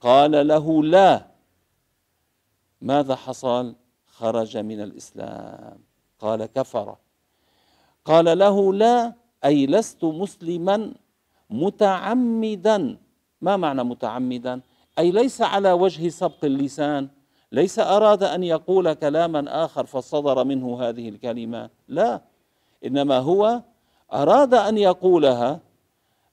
قال 0.00 0.48
له 0.48 0.82
لا. 0.82 1.26
ماذا 2.80 3.14
حصل؟ 3.14 3.74
خرج 4.06 4.56
من 4.56 4.80
الإسلام. 4.80 5.78
قال 6.18 6.46
كفر. 6.46 6.96
قال 8.04 8.38
له 8.38 8.74
لا 8.74 9.12
أي 9.44 9.66
لست 9.66 10.04
مسلما 10.04 10.94
متعمدا. 11.50 12.98
ما 13.40 13.56
معنى 13.56 13.84
متعمدا؟ 13.84 14.60
أي 14.98 15.10
ليس 15.10 15.42
على 15.42 15.72
وجه 15.72 16.08
سبق 16.08 16.44
اللسان. 16.44 17.08
ليس 17.52 17.78
أراد 17.78 18.22
أن 18.22 18.42
يقول 18.42 18.92
كلاما 18.92 19.64
آخر 19.64 19.86
فصدر 19.86 20.44
منه 20.44 20.82
هذه 20.82 21.08
الكلمة. 21.08 21.70
لا 21.88 22.20
إنما 22.84 23.18
هو 23.18 23.62
أراد 24.12 24.54
أن 24.54 24.78
يقولها 24.78 25.60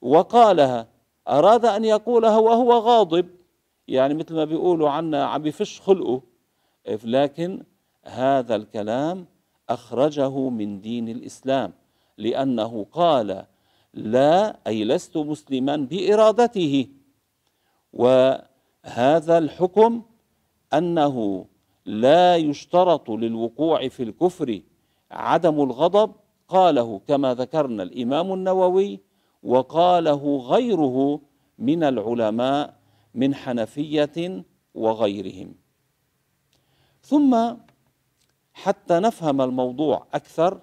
وقالها. 0.02 0.88
أراد 1.28 1.66
أن 1.66 1.86
يقولها 1.86 2.38
وهو 2.38 2.74
غاضب. 2.74 3.28
يعني 3.88 4.14
مثل 4.14 4.36
ما 4.36 4.44
بيقولوا 4.46 4.90
عنا 4.90 5.26
عم 5.26 5.42
بفش 5.42 5.82
خلقه. 5.82 6.22
لكن 7.04 7.64
هذا 8.04 8.56
الكلام 8.56 9.26
أخرجه 9.70 10.50
من 10.50 10.82
دين 10.82 11.10
الإسلام 11.10 11.74
لأنه 12.18 12.86
قال 12.92 13.46
لا 13.94 14.58
أي 14.68 14.84
لست 14.84 15.18
مسلما 15.18 15.76
بإرادته. 15.76 16.88
وهذا 17.94 19.38
الحكم 19.38 20.02
أنه 20.74 21.46
لا 21.86 22.36
يشترط 22.36 23.10
للوقوع 23.10 23.88
في 23.88 24.04
الكفر 24.04 24.62
عدم 25.12 25.62
الغضب 25.62 26.12
قاله 26.48 27.02
كما 27.08 27.34
ذكرنا 27.34 27.84
الإمام 27.84 28.34
النووي 28.34 29.00
وقاله 29.44 30.38
غيره 30.38 31.22
من 31.60 31.84
العلماء 31.84 32.76
من 33.16 33.36
حنفية 33.36 34.44
وغيرهم. 34.76 35.56
ثم 37.02 37.54
حتى 38.54 39.00
نفهم 39.00 39.42
الموضوع 39.42 40.08
أكثر 40.14 40.62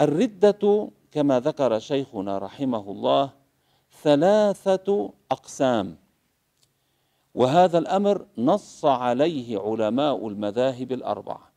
الردة 0.00 0.90
كما 1.10 1.40
ذكر 1.40 1.78
شيخنا 1.78 2.38
رحمه 2.38 2.90
الله 2.90 3.30
ثلاثة 4.02 5.12
أقسام. 5.30 5.96
وهذا 7.38 7.78
الأمر 7.78 8.26
نص 8.38 8.84
عليه 8.84 9.58
علماء 9.58 10.28
المذاهب 10.28 10.92
الأربعة 10.92 11.52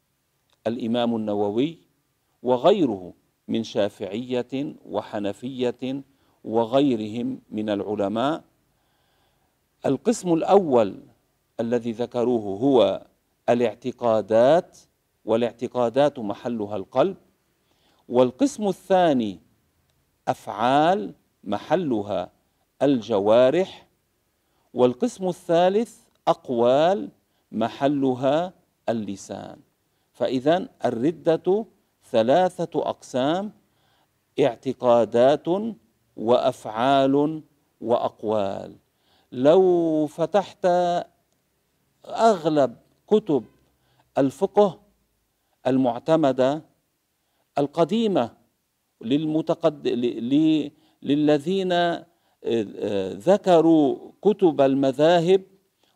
الإمام 0.67 1.15
النووي 1.15 1.77
وغيره 2.43 3.13
من 3.47 3.63
شافعية 3.63 4.75
وحنفية 4.85 6.03
وغيرهم 6.43 7.41
من 7.51 7.69
العلماء. 7.69 8.43
القسم 9.85 10.33
الأول 10.33 10.99
الذي 11.59 11.91
ذكروه 11.91 12.59
هو 12.59 13.05
الاعتقادات 13.49 14.79
والاعتقادات 15.25 16.19
محلها 16.19 16.75
القلب 16.75 17.17
والقسم 18.09 18.67
الثاني 18.67 19.39
أفعال 20.27 21.13
محلها 21.43 22.31
الجوارح 22.81 23.87
والقسم 24.73 25.27
الثالث 25.27 25.99
أقوال 26.27 27.09
محلها 27.51 28.53
اللسان. 28.89 29.57
فاذا 30.13 30.69
الردة 30.85 31.65
ثلاثة 32.11 32.89
أقسام 32.89 33.51
اعتقادات 34.39 35.47
وأفعال 36.17 37.41
وأقوال. 37.81 38.75
لو 39.31 40.07
فتحت 40.07 40.65
أغلب 42.05 42.75
كتب 43.07 43.45
الفقه 44.17 44.79
المعتمدة 45.67 46.61
القديمة 47.57 48.33
للمتقد... 49.01 49.87
ل... 49.87 50.71
للذين 51.01 51.73
ذكروا 53.27 54.11
كتب 54.21 54.61
المذاهب 54.61 55.41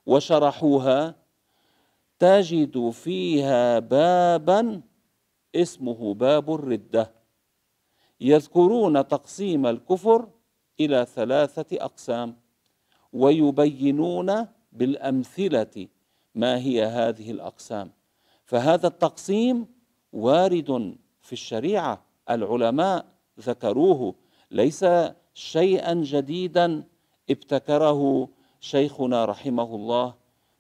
وشرحوها 0.06 1.16
تجد 2.20 2.90
فيها 2.90 3.80
بابا 3.80 4.82
اسمه 5.56 6.14
باب 6.14 6.54
الردة. 6.54 7.12
يذكرون 8.22 9.08
تقسيم 9.08 9.66
الكفر 9.66 10.30
إلى 10.80 11.06
ثلاثة 11.16 11.78
أقسام 11.86 12.38
ويبينون 13.14 14.48
بالأمثلة 14.72 15.88
ما 16.36 16.58
هي 16.58 16.86
هذه 16.86 17.32
الأقسام. 17.32 17.92
فهذا 18.46 18.88
التقسيم 18.88 19.68
وارد 20.14 20.98
في 21.22 21.34
الشريعة 21.34 22.02
العلماء 22.30 23.06
ذكروه 23.40 24.16
ليس 24.52 24.86
شيئا 25.36 25.94
جديدا 25.94 26.84
ابتكره 27.30 28.30
شيخنا 28.60 29.26
رحمه 29.26 29.76
الله 29.76 30.14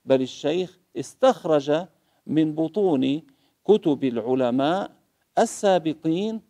بل 0.05 0.21
الشيخ 0.21 0.77
استخرج 0.97 1.85
من 2.27 2.55
بطون 2.55 3.21
كتب 3.65 4.03
العلماء 4.03 4.91
السابقين 5.39 6.41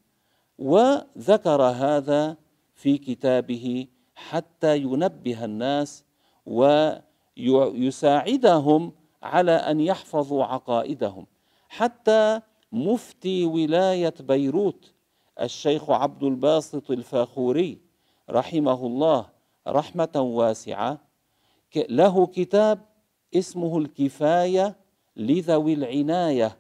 وذكر 0.60 1.62
هذا 1.62 2.38
في 2.74 2.98
كتابه 2.98 3.88
حتى 4.16 4.78
ينبه 4.78 5.46
الناس 5.46 6.04
ويساعدهم 7.38 8.92
على 9.24 9.52
أن 9.52 9.80
يحفظوا 9.80 10.44
عقائدهم. 10.44 11.26
حتى 11.70 12.42
مفتي 12.72 13.46
ولاية 13.46 14.14
بيروت 14.20 14.94
الشيخ 15.42 15.90
عبد 15.90 16.24
الباسط 16.24 16.92
الفاخوري 16.92 17.85
رحمه 18.30 18.86
الله 18.86 19.26
رحمة 19.68 20.12
واسعة. 20.16 21.00
له 21.90 22.28
كتاب 22.28 22.80
اسمه 23.36 23.78
الكفاية 23.78 24.76
لذوي 25.16 25.74
العناية. 25.74 26.58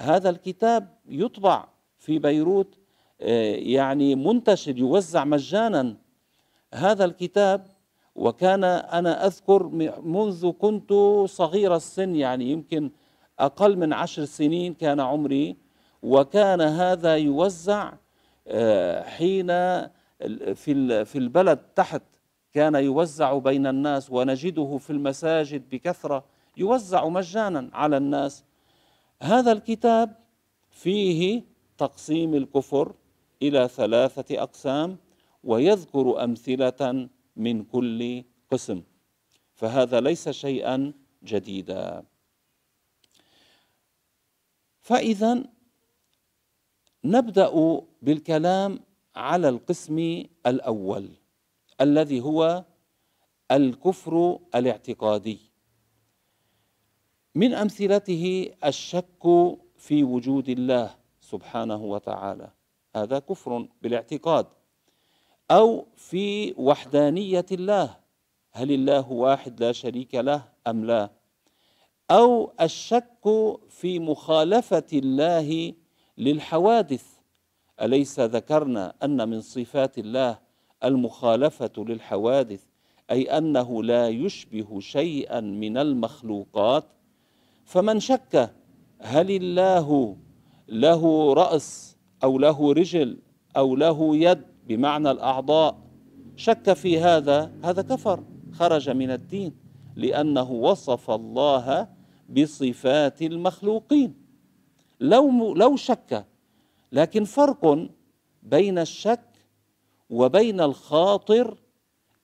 هذا 0.00 0.30
الكتاب 0.30 0.88
يطبع 1.08 1.68
في 1.98 2.18
بيروت 2.18 2.78
آه، 3.20 3.54
يعني 3.54 4.14
منتشر 4.14 4.78
يوزع 4.78 5.24
مجانا. 5.24 5.96
هذا 6.74 7.04
الكتاب 7.04 7.66
وكان 8.14 8.64
أنا 8.64 9.26
أذكر 9.26 9.66
منذ 10.02 10.50
كنت 10.50 10.92
صغير 11.24 11.76
السن 11.76 12.16
يعني 12.16 12.50
يمكن 12.50 12.90
أقل 13.38 13.76
من 13.76 13.92
عشر 13.92 14.24
سنين 14.24 14.74
كان 14.74 15.00
عمري 15.00 15.56
وكان 16.02 16.60
هذا 16.60 17.16
يوزع 17.16 17.92
آه، 18.48 19.02
حين 19.02 19.50
في 20.54 21.04
في 21.04 21.18
البلد 21.18 21.58
تحت 21.58 22.02
كان 22.52 22.74
يوزع 22.74 23.38
بين 23.38 23.66
الناس 23.66 24.10
ونجده 24.10 24.78
في 24.78 24.90
المساجد 24.90 25.68
بكثرة 25.70 26.24
يوزع 26.56 27.08
مجانا 27.08 27.70
على 27.72 27.96
الناس. 27.96 28.44
هذا 29.22 29.52
الكتاب 29.52 30.16
فيه 30.70 31.42
تقسيم 31.78 32.34
الكفر 32.34 32.94
إلى 33.42 33.68
ثلاثة 33.68 34.42
أقسام 34.42 34.98
ويذكر 35.44 36.24
أمثلة 36.24 37.08
من 37.36 37.64
كل 37.64 38.24
قسم 38.50 38.82
فهذا 39.54 40.00
ليس 40.00 40.28
شيئا 40.28 40.92
جديدا. 41.24 42.04
فاذا 44.80 45.44
نبدأ 47.04 47.80
بالكلام 48.02 48.80
على 49.16 49.48
القسم 49.48 50.24
الأول 50.46 51.08
الذي 51.80 52.20
هو 52.20 52.64
الكفر 53.50 54.38
الاعتقادي. 54.54 55.38
من 57.34 57.54
أمثلته 57.54 58.50
الشك 58.64 59.22
في 59.76 60.04
وجود 60.04 60.48
الله 60.48 60.94
سبحانه 61.20 61.84
وتعالى. 61.84 62.50
هذا 62.96 63.18
كفر 63.18 63.68
بالاعتقاد. 63.82 64.46
أو 65.50 65.86
في 65.96 66.54
وحدانية 66.58 67.46
الله 67.52 67.96
هل 68.52 68.72
الله 68.72 69.12
واحد 69.12 69.60
لا 69.60 69.72
شريك 69.72 70.14
له 70.14 70.48
أم 70.66 70.84
لا؟ 70.84 71.10
أو 72.10 72.52
الشك 72.60 73.24
في 73.68 73.98
مخالفة 73.98 74.86
الله 74.92 75.72
للحوادث 76.18 77.15
أليس 77.82 78.20
ذكرنا 78.20 78.94
أن 79.02 79.28
من 79.28 79.40
صفات 79.40 79.98
الله 79.98 80.38
المخالفة 80.84 81.72
للحوادث 81.78 82.60
أي 83.10 83.38
أنه 83.38 83.82
لا 83.82 84.08
يشبه 84.08 84.80
شيئا 84.80 85.40
من 85.40 85.78
المخلوقات؟ 85.78 86.84
فمن 87.64 88.00
شك 88.00 88.54
هل 89.00 89.30
الله 89.30 90.16
له 90.68 91.32
رأس 91.32 91.96
أو 92.24 92.38
له 92.38 92.72
رجل 92.72 93.18
أو 93.56 93.76
له 93.76 94.16
يد 94.16 94.42
بمعنى 94.68 95.10
الأعضاء؟ 95.10 95.78
شك 96.36 96.72
في 96.72 97.00
هذا 97.00 97.52
هذا 97.64 97.82
كفر 97.82 98.24
خرج 98.52 98.90
من 98.90 99.10
الدين 99.10 99.54
لأنه 99.96 100.50
وصف 100.52 101.10
الله 101.10 101.88
بصفات 102.28 103.22
المخلوقين. 103.22 104.14
لو 105.00 105.54
لو 105.54 105.76
شك 105.76 106.26
لكن 106.92 107.24
فرق 107.24 107.88
بين 108.42 108.78
الشك 108.78 109.28
وبين 110.10 110.60
الخاطر 110.60 111.58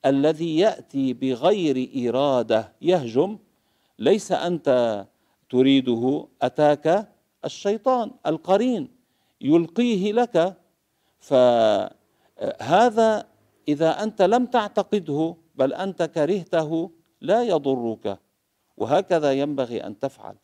الذي 0.05 0.57
يأتي 0.57 1.13
بغير 1.13 2.09
إرادة. 2.09 2.73
يهجم 2.81 3.37
ليس 3.99 4.31
أنت 4.31 5.05
تريده 5.49 6.27
أتاك 6.41 7.09
الشيطان 7.45 8.11
القرين 8.25 8.89
يلقيه 9.41 10.11
لك. 10.11 10.57
فهذا 11.19 13.27
إذا 13.67 14.03
أنت 14.03 14.21
لم 14.21 14.45
تعتقده 14.45 15.35
بل 15.55 15.73
أنت 15.73 16.03
كرهته 16.03 16.91
لا 17.21 17.43
يضرك. 17.43 18.19
وهكذا 18.77 19.33
ينبغي 19.33 19.83
أن 19.83 19.99
تفعل. 19.99 20.35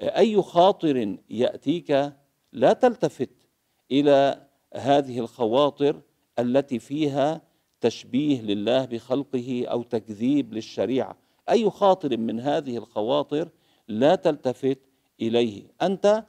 أي 0.00 0.42
خاطر 0.42 1.16
يأتيك 1.30 2.12
لا 2.52 2.72
تلتفت 2.72 3.30
إلى 3.92 4.46
هذه 4.74 5.18
الخواطر 5.18 6.00
التي 6.38 6.78
فيها 6.78 7.40
تشبيه 7.80 8.40
لله 8.40 8.84
بخلقه 8.84 9.64
أو 9.66 9.82
تكذيب 9.82 10.52
للشريعة. 10.52 11.16
أي 11.50 11.70
خاطر 11.70 12.16
من 12.16 12.40
هذه 12.40 12.76
الخواطر 12.76 13.48
لا 13.88 14.14
تلتفت 14.14 14.78
إليه. 15.20 15.62
أنت 15.82 16.24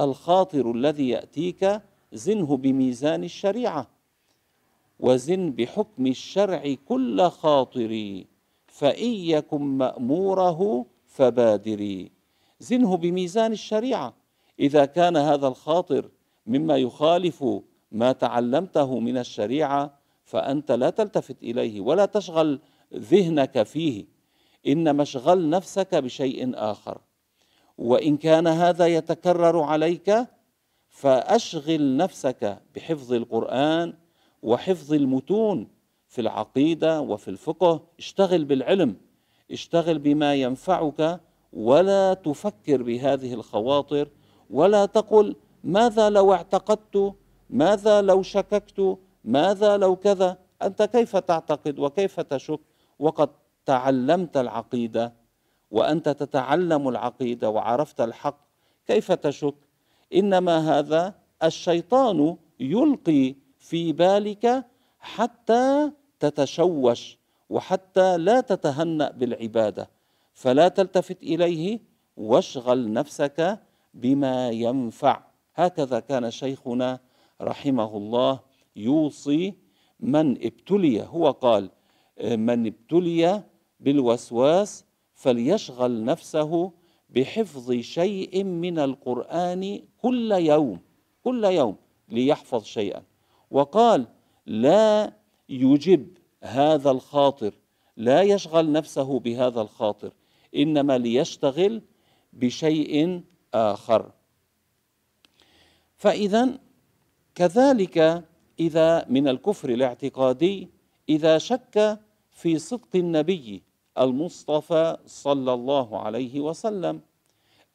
الخاطر 0.00 0.70
الذي 0.70 1.08
يأتيك 1.08 1.80
زنه 2.12 2.56
بميزان 2.56 3.24
الشريعة 3.24 3.90
وزن 5.00 5.50
بحكم 5.50 6.06
الشرع 6.06 6.74
كل 6.88 7.22
خاطر 7.22 8.24
فإن 8.66 9.10
يكن 9.10 9.60
مأموره 9.62 10.86
فبادري. 11.06 12.12
زنه 12.60 12.96
بميزان 12.96 13.52
الشريعة. 13.52 14.14
إذا 14.60 14.84
كان 14.84 15.16
هذا 15.16 15.48
الخاطر 15.48 16.10
مما 16.46 16.76
يخالف 16.76 17.44
ما 17.92 18.12
تعلمته 18.12 18.98
من 19.00 19.18
الشريعة 19.18 19.98
فأنت 20.24 20.72
لا 20.72 20.90
تلتفت 20.90 21.42
إليه 21.42 21.80
ولا 21.80 22.06
تشغل 22.06 22.60
ذهنك 22.94 23.62
فيه. 23.62 24.04
انما 24.66 25.02
اشغل 25.02 25.50
نفسك 25.50 25.94
بشيء 25.94 26.52
آخر. 26.54 27.00
وإن 27.78 28.16
كان 28.16 28.46
هذا 28.46 28.86
يتكرر 28.86 29.60
عليك 29.60 30.26
فأشغل 30.88 31.96
نفسك 31.96 32.62
بحفظ 32.74 33.12
القرآن 33.12 33.94
وحفظ 34.42 34.92
المتون 34.92 35.68
في 36.08 36.20
العقيدة 36.20 37.00
وفي 37.00 37.28
الفقه. 37.28 37.82
اشتغل 37.98 38.44
بالعلم. 38.44 38.96
اشتغل 39.50 39.98
بما 39.98 40.34
ينفعك 40.34 41.20
ولا 41.52 42.14
تفكر 42.14 42.82
بهذه 42.82 43.34
الخواطر 43.34 44.08
ولا 44.50 44.86
تقل 44.86 45.36
ماذا 45.64 46.10
لو 46.10 46.34
اعتقدت؟ 46.34 47.14
ماذا 47.50 48.02
لو 48.02 48.22
شككت؟ 48.22 48.98
ماذا 49.24 49.76
لو 49.76 49.96
كذا؟ 49.96 50.38
أنت 50.62 50.82
كيف 50.82 51.16
تعتقد 51.16 51.78
وكيف 51.78 52.20
تشك؟ 52.20 52.60
وقد 52.98 53.30
تعلمت 53.66 54.36
العقيدة 54.36 55.12
وأنت 55.70 56.08
تتعلم 56.08 56.88
العقيدة 56.88 57.50
وعرفت 57.50 58.00
الحق 58.00 58.38
كيف 58.86 59.12
تشك؟ 59.12 59.54
إنما 60.14 60.78
هذا 60.78 61.14
الشيطان 61.42 62.36
يلقي 62.60 63.34
في 63.58 63.92
بالك 63.92 64.64
حتى 65.00 65.90
تتشوش 66.20 67.18
وحتى 67.50 68.18
لا 68.18 68.40
تتهنأ 68.40 69.10
بالعبادة. 69.10 69.90
فلا 70.34 70.68
تلتفت 70.68 71.22
إليه 71.22 71.80
واشغل 72.16 72.92
نفسك 72.92 73.58
بما 73.94 74.50
ينفع. 74.50 75.31
هكذا 75.54 76.00
كان 76.00 76.30
شيخنا 76.30 77.00
رحمه 77.40 77.96
الله 77.96 78.40
يوصي 78.76 79.54
من 80.00 80.30
ابتلي 80.30 81.02
هو 81.02 81.30
قال 81.30 81.70
من 82.24 82.66
ابتلي 82.66 83.42
بالوسواس 83.80 84.84
فليشغل 85.14 86.04
نفسه 86.04 86.72
بحفظ 87.10 87.72
شيء 87.72 88.44
من 88.44 88.78
القرآن 88.78 89.82
كل 90.02 90.32
يوم 90.32 90.80
كل 91.24 91.44
يوم 91.44 91.76
ليحفظ 92.08 92.64
شيئا. 92.64 93.02
وقال 93.50 94.06
لا 94.46 95.12
يجب 95.48 96.08
هذا 96.42 96.90
الخاطر 96.90 97.54
لا 97.96 98.22
يشغل 98.22 98.72
نفسه 98.72 99.18
بهذا 99.18 99.60
الخاطر 99.60 100.12
إنما 100.56 100.98
ليشتغل 100.98 101.82
بشيء 102.32 103.22
آخر. 103.54 104.12
فاذا 106.02 106.58
كذلك 107.34 108.24
إذا 108.60 109.06
من 109.08 109.28
الكفر 109.28 109.68
الاعتقادي 109.68 110.68
إذا 111.08 111.38
شك 111.38 111.98
في 112.30 112.58
صدق 112.58 112.88
النبي 112.94 113.62
المصطفى 113.98 114.96
صلى 115.06 115.52
الله 115.52 116.00
عليه 116.00 116.40
وسلم 116.40 117.00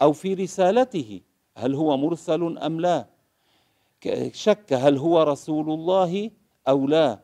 أو 0.02 0.13
في 0.13 0.34
رسالته 0.34 1.22
هل 1.58 1.76
هو 1.76 1.98
مرسل 1.98 2.58
أم 2.58 2.80
لا 2.80 3.06
شك 4.32 4.74
هل 4.74 4.98
هو 4.98 5.24
رسول 5.24 5.72
الله 5.72 6.32
أو 6.68 6.88
لا 6.88 7.20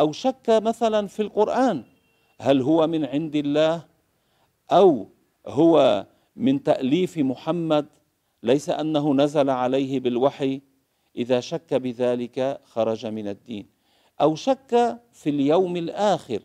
أو 0.00 0.12
شك 0.12 0.46
مثلا 0.48 1.06
في 1.06 1.22
القرآن 1.22 1.84
هل 2.40 2.62
هو 2.62 2.86
من 2.86 3.04
عند 3.04 3.36
الله 3.36 3.84
أو 4.72 5.08
هو 5.46 6.06
من 6.36 6.62
تأليف 6.62 7.18
محمد 7.18 7.86
ليس 8.42 8.70
أنه 8.70 9.14
نزل 9.14 9.50
عليه 9.50 10.00
بالوحي 10.00 10.60
إذا 11.16 11.40
شك 11.40 11.74
بذلك 11.74 12.60
خرج 12.64 13.06
من 13.06 13.28
الدين. 13.28 13.66
أو 14.20 14.34
شك 14.34 15.00
في 15.12 15.30
اليوم 15.30 15.76
الآخر 15.76 16.42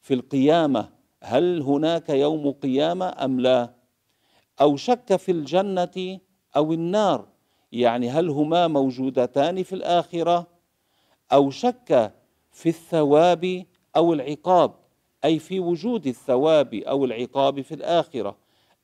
في 0.00 0.14
القيامة 0.14 0.88
هل 1.22 1.62
هناك 1.62 2.08
يوم 2.08 2.50
قيامة 2.50 3.24
أم 3.24 3.40
لا؟ 3.40 3.74
أو 4.60 4.76
شك 4.76 5.16
في 5.16 5.32
الجنة 5.32 6.20
أو 6.56 6.72
النار 6.72 7.28
يعني 7.72 8.10
هل 8.10 8.28
هما 8.28 8.68
موجودتان 8.68 9.62
في 9.62 9.72
الآخرة؟ 9.72 10.46
أو 11.32 11.50
شك 11.50 12.12
في 12.52 12.68
الثواب 12.68 13.64
أو 13.96 14.12
العقاب 14.12 14.74
أي 15.24 15.38
في 15.38 15.60
وجود 15.60 16.06
الثواب 16.06 16.74
أو 16.74 17.04
العقاب 17.04 17.60
في 17.60 17.74
الآخرة 17.74 18.36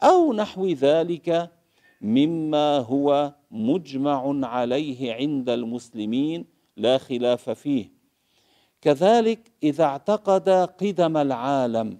أو 0.02 0.32
نحو 0.32 0.66
ذلك 0.66 1.50
مما 2.00 2.78
هو 2.78 3.34
مجمع 3.50 4.46
عليه 4.46 5.14
عند 5.14 5.50
المسلمين 5.50 6.46
لا 6.76 6.98
خلاف 6.98 7.50
فيه. 7.50 7.90
كذلك 8.80 9.52
إذا 9.62 9.84
اعتقد 9.84 10.48
قدم 10.48 11.16
العالم 11.16 11.98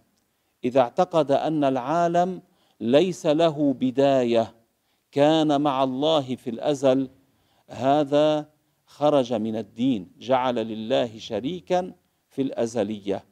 إذا 0.65 0.81
اعتقد 0.81 1.33
أن 1.33 1.65
العالم 1.65 2.43
ليس 2.81 3.27
له 3.27 3.75
بداية 3.81 4.55
كان 5.13 5.61
مع 5.61 5.85
الله 5.85 6.37
في 6.37 6.51
الأزل 6.51 7.11
هذا 7.69 8.49
خرج 8.87 9.33
من 9.33 9.57
الدين 9.57 10.13
جعل 10.19 10.55
لله 10.55 11.19
شريكا 11.19 11.93
في 12.29 12.43
الأزلية. 12.43 13.25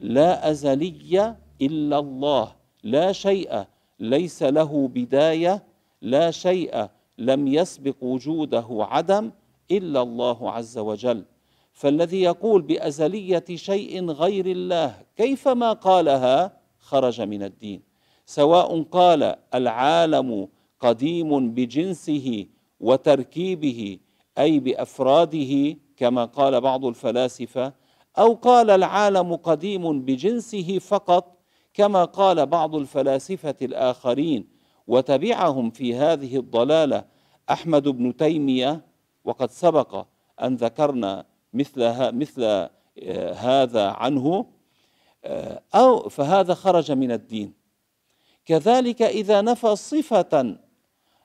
لا 0.00 0.50
أزلية 0.50 1.38
إلا 1.62 1.98
الله 1.98 2.52
لا 2.82 3.12
شيء 3.12 3.64
ليس 4.00 4.42
له 4.42 4.88
بداية 4.88 5.62
لا 6.04 6.30
شيء 6.30 6.88
لم 7.18 7.48
يسبق 7.48 7.98
وجوده 8.00 8.66
عدم 8.70 9.32
إلا 9.70 10.00
الله 10.02 10.38
عز 10.50 10.78
وجل. 10.78 11.24
فالذي 11.72 12.22
يقول 12.22 12.62
بأزلية 12.62 13.44
شيء 13.54 14.10
غير 14.10 14.46
الله 14.46 14.90
كيفما 15.16 15.72
قالها؟ 15.72 16.36
خرج 16.78 17.20
من 17.20 17.42
الدين. 17.42 17.80
سواء 18.26 18.82
قال 18.82 19.36
العالم 19.54 20.48
قديم 20.80 21.50
بجنسه 21.50 22.46
وتركيبه 22.80 23.98
أي 24.38 24.60
بأفراده 24.60 25.76
كما 25.96 26.24
قال 26.24 26.60
بعض 26.60 26.84
الفلاسفة 26.84 27.72
أو 28.18 28.34
قال 28.34 28.70
العالم 28.70 29.36
قديم 29.36 30.00
بجنسه 30.00 30.78
فقط 30.78 31.38
كما 31.74 32.04
قال 32.04 32.46
بعض 32.46 32.74
الفلاسفة 32.74 33.54
الآخرين 33.62 34.53
وتبعهم 34.86 35.70
في 35.70 35.94
هذه 35.94 36.36
الضلالة 36.36 37.04
أحمد 37.50 37.88
بن 37.88 38.16
تيمية 38.16 38.84
وقد 39.24 39.50
سبق 39.50 40.06
أن 40.42 40.56
ذكرنا 40.56 41.24
مثل 41.52 42.12
مثل 42.14 42.68
آه، 42.98 43.32
هذا 43.32 43.88
عنه 43.88 44.46
آه، 45.24 45.62
أو 45.74 46.08
فهذا 46.08 46.54
خرج 46.54 46.92
من 46.92 47.12
الدين. 47.12 47.52
كذلك 48.46 49.02
إذا 49.02 49.40
نفى 49.40 49.76
صفة 49.76 50.56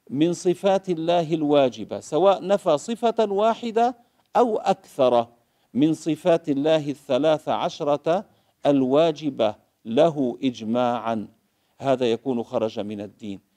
من 0.09 0.33
صفات 0.33 0.89
الله 0.89 1.33
الواجبة 1.33 1.99
سواء 1.99 2.47
نفى 2.47 2.77
صفة 2.77 3.31
واحدة 3.31 3.95
أو 4.35 4.57
أكثر 4.57 5.27
من 5.73 5.93
صفات 5.93 6.49
الله 6.49 6.89
الثلاث 6.89 7.49
عشرة 7.49 8.25
الواجبة 8.65 9.55
له 9.85 10.37
اجماعا 10.43 11.27
هذا 11.77 12.11
يكون 12.11 12.43
خرج 12.43 12.79
من 12.79 13.01
الدين. 13.01 13.48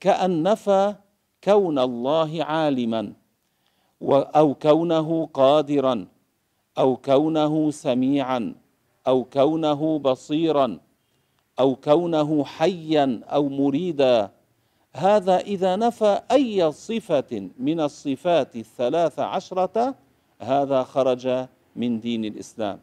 كأن 0.00 0.42
نفى 0.42 0.94
كون 1.44 1.78
الله 1.78 2.44
عالما 2.44 3.12
أو 4.10 4.54
كونه 4.54 5.28
قادرا 5.34 6.06
أو 6.78 6.96
كونه 6.96 7.70
سميعا 7.70 8.54
أو 9.06 9.24
كونه 9.24 9.98
بصيرا 9.98 10.78
أو 11.60 11.76
كونه 11.76 12.44
حيا 12.44 13.20
أو 13.24 13.48
مريدا. 13.48 14.30
هذا 14.94 15.38
إذا 15.38 15.76
نفى 15.76 16.20
أي 16.32 16.72
صفة 16.72 17.50
من 17.58 17.80
الصفات 17.80 18.56
الثلاث 18.56 19.18
عشرة 19.18 19.94
هذا 20.40 20.82
خرج 20.82 21.46
من 21.76 22.00
دين 22.00 22.24
الإسلام. 22.24 22.80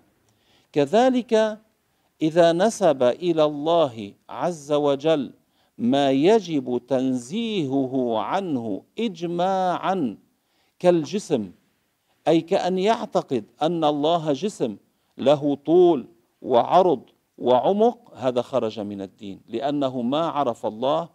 كذلك 0.73 1.60
إذا 2.21 2.51
نسب 2.51 3.03
إلى 3.03 3.43
الله 3.43 4.13
عز 4.29 4.71
وجل 4.71 5.32
ما 5.80 6.12
يجب 6.12 6.82
تنزيهه 6.88 8.20
عنه 8.20 8.82
إجماعا 9.00 10.18
كالجسم 10.80 11.52
أي 12.28 12.42
كأن 12.42 12.80
يعتقد 12.80 13.46
أن 13.62 13.84
الله 13.84 14.34
جسم 14.34 14.78
له 15.18 15.56
طول 15.56 16.08
وعرض 16.42 17.02
وعمق 17.38 18.13
هذا 18.15 18.42
خرج 18.42 18.80
من 18.80 19.02
الدين 19.02 19.42
لأنه 19.48 20.02
ما 20.02 20.28
عرف 20.28 20.65
الله 20.65 21.10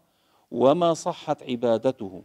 وما 0.50 0.94
صحت 0.94 1.42
عبادته. 1.42 2.22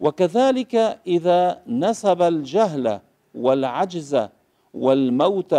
وكذلك 0.00 0.74
إذا 1.06 1.62
نسب 1.66 2.22
الجهل 2.22 3.00
والعجز 3.34 4.28
والموت 4.74 5.54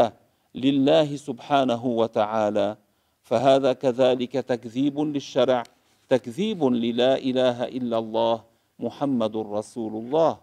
لله 0.56 1.16
سبحانه 1.16 1.86
وتعالى 1.86 2.78
فهذا 3.22 3.74
كذلك 3.74 4.32
تكذيب 4.32 5.00
للشرع. 5.00 5.64
تكذيب 6.10 6.64
للا 6.64 7.18
إله 7.18 7.64
إلا 7.64 7.98
الله 7.98 8.44
محمد 8.80 9.38
رسول 9.38 9.94
الله. 9.96 10.38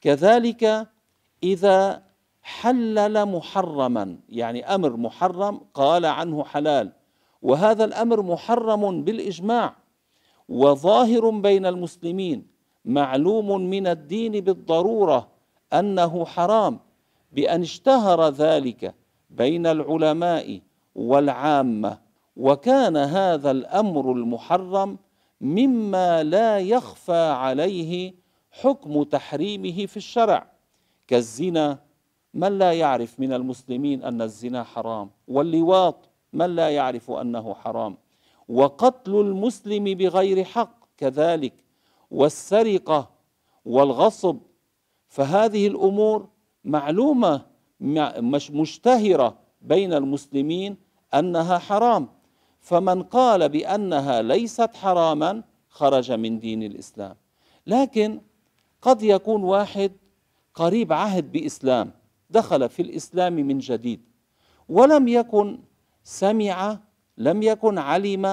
كذلك 0.00 0.88
إذا 1.42 2.02
حلل 2.42 3.26
محرما 3.26 4.18
يعني 4.28 4.74
أمر 4.74 4.96
محرم 4.96 5.60
قال 5.74 6.06
عنه 6.06 6.44
حلال 6.44 6.92
وهذا 7.42 7.84
الأمر 7.84 8.22
محرم 8.22 9.04
بالإجماع 9.04 9.76
وظاهر 10.48 11.30
بين 11.30 11.66
المسلمين 11.66 12.46
معلوم 12.84 13.60
من 13.60 13.86
الدين 13.86 14.32
بالضرورة 14.32 15.28
أنه 15.72 16.24
حرام 16.24 16.80
بأن 17.32 17.62
اشتهر 17.62 18.28
ذلك 18.28 18.94
بين 19.30 19.66
العلماء 19.66 20.60
والعامة. 20.94 22.05
وكان 22.36 22.96
هذا 22.96 23.50
الأمر 23.50 24.12
المحرم 24.12 24.98
مما 25.40 26.22
لا 26.22 26.58
يخفى 26.58 27.26
عليه 27.30 28.14
حكم 28.50 29.02
تحريمه 29.02 29.86
في 29.86 29.96
الشرع 29.96 30.46
كالزنا 31.06 31.78
من 32.34 32.58
لا 32.58 32.72
يعرف 32.72 33.20
من 33.20 33.32
المسلمين 33.32 34.02
أن 34.02 34.22
الزنا 34.22 34.64
حرام 34.64 35.10
واللواط 35.28 36.08
من 36.32 36.56
لا 36.56 36.68
يعرف 36.70 37.10
أنه 37.10 37.54
حرام 37.54 37.96
وقتل 38.48 39.14
المسلم 39.14 39.84
بغير 39.84 40.44
حق 40.44 40.78
كذلك 40.96 41.54
والسرقة 42.10 43.10
والغصب 43.64 44.38
فهذه 45.08 45.66
الأمور 45.66 46.28
معلومة 46.64 47.42
مش 47.80 48.50
مشتهرة 48.50 49.38
بين 49.62 49.92
المسلمين 49.92 50.76
أنها 51.14 51.58
حرام. 51.58 52.08
فمن 52.66 53.02
قال 53.02 53.48
بأنها 53.48 54.22
ليست 54.22 54.76
حراما 54.76 55.42
خرج 55.68 56.12
من 56.12 56.38
دين 56.38 56.62
الإسلام. 56.62 57.16
لكن 57.66 58.20
قد 58.82 59.02
يكون 59.02 59.42
واحد 59.42 59.92
قريب 60.54 60.92
عهد 60.92 61.32
بإسلام 61.32 61.92
دخل 62.30 62.68
في 62.68 62.82
الإسلام 62.82 63.32
من 63.32 63.58
جديد 63.58 64.00
ولم 64.68 65.08
يكن 65.08 65.58
سمع 66.04 66.78
لم 67.18 67.42
يكن 67.42 67.78
علم 67.78 68.26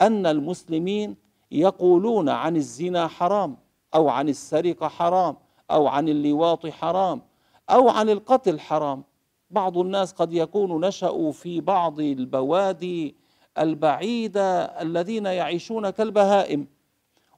أن 0.00 0.26
المسلمين 0.26 1.16
يقولون 1.50 2.28
عن 2.28 2.56
الزنا 2.56 3.06
حرام 3.06 3.56
أو 3.94 4.08
عن 4.08 4.28
السرقة 4.28 4.88
حرام 4.88 5.36
أو 5.70 5.86
عن 5.86 6.08
اللواط 6.08 6.66
حرام 6.66 7.22
أو 7.70 7.88
عن 7.88 8.10
القتل 8.10 8.60
حرام. 8.60 9.04
بعض 9.50 9.78
الناس 9.78 10.12
قد 10.12 10.32
يكون 10.32 10.86
نشأوا 10.86 11.32
في 11.32 11.60
بعض 11.60 12.00
البوادي 12.00 13.21
البعيدة 13.58 14.64
الذين 14.64 15.26
يعيشون 15.26 15.90
كالبهائم. 15.90 16.66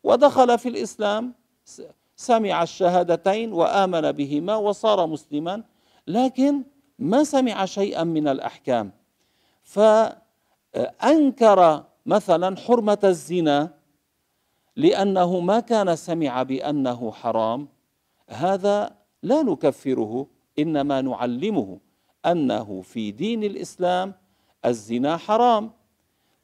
ودخل 0.05 0.59
في 0.59 0.69
الإسلام 0.69 1.35
سمع 2.17 2.63
الشهادتين 2.63 3.53
وآمن 3.53 4.13
بهما 4.13 4.57
وصار 4.57 5.07
مسلما 5.07 5.63
لكن 6.07 6.63
ما 6.99 7.25
سمع 7.25 7.65
شيئا 7.65 8.05
من 8.05 8.29
الأحكام. 8.29 8.93
فأنكر 10.75 11.85
مثلا 12.07 12.57
حرمة 12.57 12.99
الزنا 13.05 13.75
لأنه 14.77 15.41
ما 15.41 15.61
كان 15.61 15.97
سمع 15.97 16.43
بأنه 16.43 17.13
حرام. 17.13 17.69
هذا 18.29 18.97
لا 19.23 19.43
نكفره 19.43 20.27
إنما 20.59 21.01
نعلمه 21.01 21.79
أنه 22.27 22.81
في 22.81 23.11
دين 23.11 23.45
الإسلام 23.45 24.15
الزنا 24.65 25.17
حرام. 25.17 25.71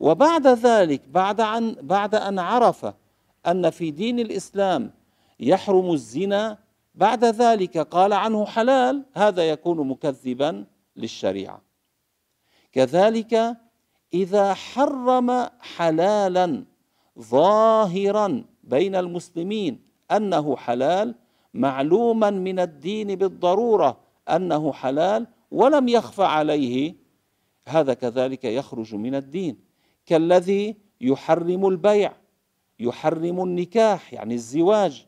وبعد 0.00 0.46
ذلك 0.46 1.08
بعد 1.08 1.40
أن 1.40 1.76
بعد 1.82 2.14
أن 2.14 2.38
عرف 2.38 2.92
أن 3.46 3.70
في 3.70 3.90
دين 3.90 4.18
الإسلام 4.18 4.90
يحرم 5.40 5.92
الزنا 5.92 6.58
بعد 6.94 7.24
ذلك 7.24 7.78
قال 7.78 8.12
عنه 8.12 8.46
حلال 8.46 9.04
هذا 9.14 9.50
يكون 9.50 9.88
مكذبا 9.88 10.66
للشريعة. 10.96 11.62
كذلك 12.72 13.56
إذا 14.14 14.54
حرم 14.54 15.46
حلالا 15.60 16.64
ظاهرا 17.18 18.44
بين 18.64 18.94
المسلمين 18.94 19.80
أنه 20.10 20.56
حلال 20.56 21.14
معلوما 21.54 22.30
من 22.30 22.58
الدين 22.58 23.14
بالضرورة 23.14 24.00
أنه 24.28 24.72
حلال 24.72 25.26
ولم 25.50 25.88
يخفى 25.88 26.22
عليه 26.22 26.94
هذا 27.68 27.94
كذلك 27.94 28.44
يخرج 28.44 28.94
من 28.94 29.14
الدين. 29.14 29.69
كالذي 30.10 30.76
يحرم 31.00 31.66
البيع 31.66 32.12
يحرم 32.80 33.42
النكاح 33.42 34.12
يعني 34.12 34.34
الزواج. 34.34 35.06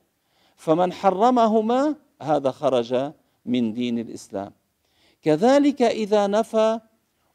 فمن 0.56 0.92
حرمهما 0.92 1.94
هذا 2.22 2.50
خرج 2.50 3.12
من 3.46 3.72
دين 3.72 3.98
الإسلام. 3.98 4.52
كذلك 5.22 5.82
إذا 5.82 6.26
نفى 6.26 6.80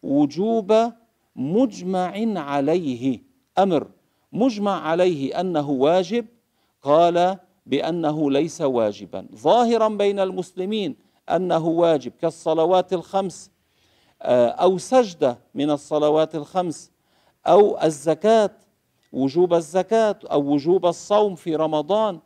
وجوب 0.04 0.92
مجمع 1.36 2.40
عليه 2.40 3.22
أمر 3.58 3.88
مجمع 4.32 4.82
عليه 4.82 5.40
أنه 5.40 5.70
واجب 5.70 6.26
قال 6.82 7.38
بأنه 7.66 8.32
ليس 8.32 8.62
واجبا. 8.62 9.28
ظاهرا 9.36 9.90
بين 9.90 10.20
المسلمين 10.20 10.96
أنه 11.30 11.68
واجب 11.68 12.12
كالصلوات 12.22 12.94
الخمس 12.94 13.52
آه، 14.22 14.48
أو 14.48 14.78
سجدة 14.78 15.38
من 15.56 15.72
الصلوات 15.72 16.36
الخمس 16.36 16.92
أو 17.48 17.82
الزكاة 17.84 18.50
وجوب 19.14 19.54
الزكاة 19.54 20.20
أو 20.32 20.42
وجوب 20.54 20.86
الصوم 20.86 21.36
في 21.36 21.56
رمضان 21.56 22.20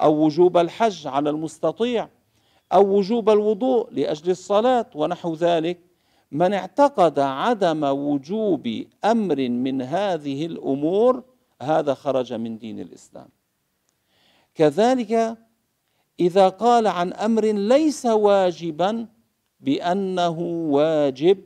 أو 0.00 0.24
وجوب 0.24 0.56
الحج 0.56 1.06
على 1.06 1.30
المستطيع 1.30 2.08
أو 2.72 2.96
وجوب 2.96 3.30
الوضوء 3.30 3.92
لأجل 3.92 4.30
الصلاة 4.30 4.86
ونحو 4.94 5.34
ذلك. 5.34 5.78
من 6.32 6.54
اعتقد 6.54 7.18
عدم 7.18 7.84
وجوب 7.84 8.84
أمر 9.04 9.48
من 9.48 9.82
هذه 9.82 10.46
الأمور 10.46 11.22
هذا 11.62 11.94
خرج 11.94 12.32
من 12.32 12.58
دين 12.58 12.80
الإسلام. 12.80 13.28
كذلك 14.54 15.38
إذا 16.20 16.48
قال 16.48 16.86
عن 16.86 17.12
أمر 17.12 17.44
ليس 17.44 18.06
واجبا 18.06 19.06
بأنه 19.60 20.38
واجب 20.70 21.38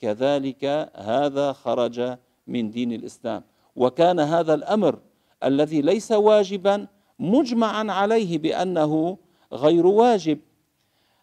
كذلك 0.00 0.64
هذا 0.94 1.52
خرج 1.52 2.16
من 2.46 2.70
دين 2.70 2.92
الإسلام. 2.92 3.42
وكان 3.76 4.20
هذا 4.20 4.54
الأمر 4.54 4.98
الذي 5.44 5.82
ليس 5.82 6.12
واجبا 6.12 6.86
مجمعا 7.18 7.92
عليه 7.92 8.38
بأنه 8.38 9.18
غير 9.52 9.86
واجب. 9.86 10.38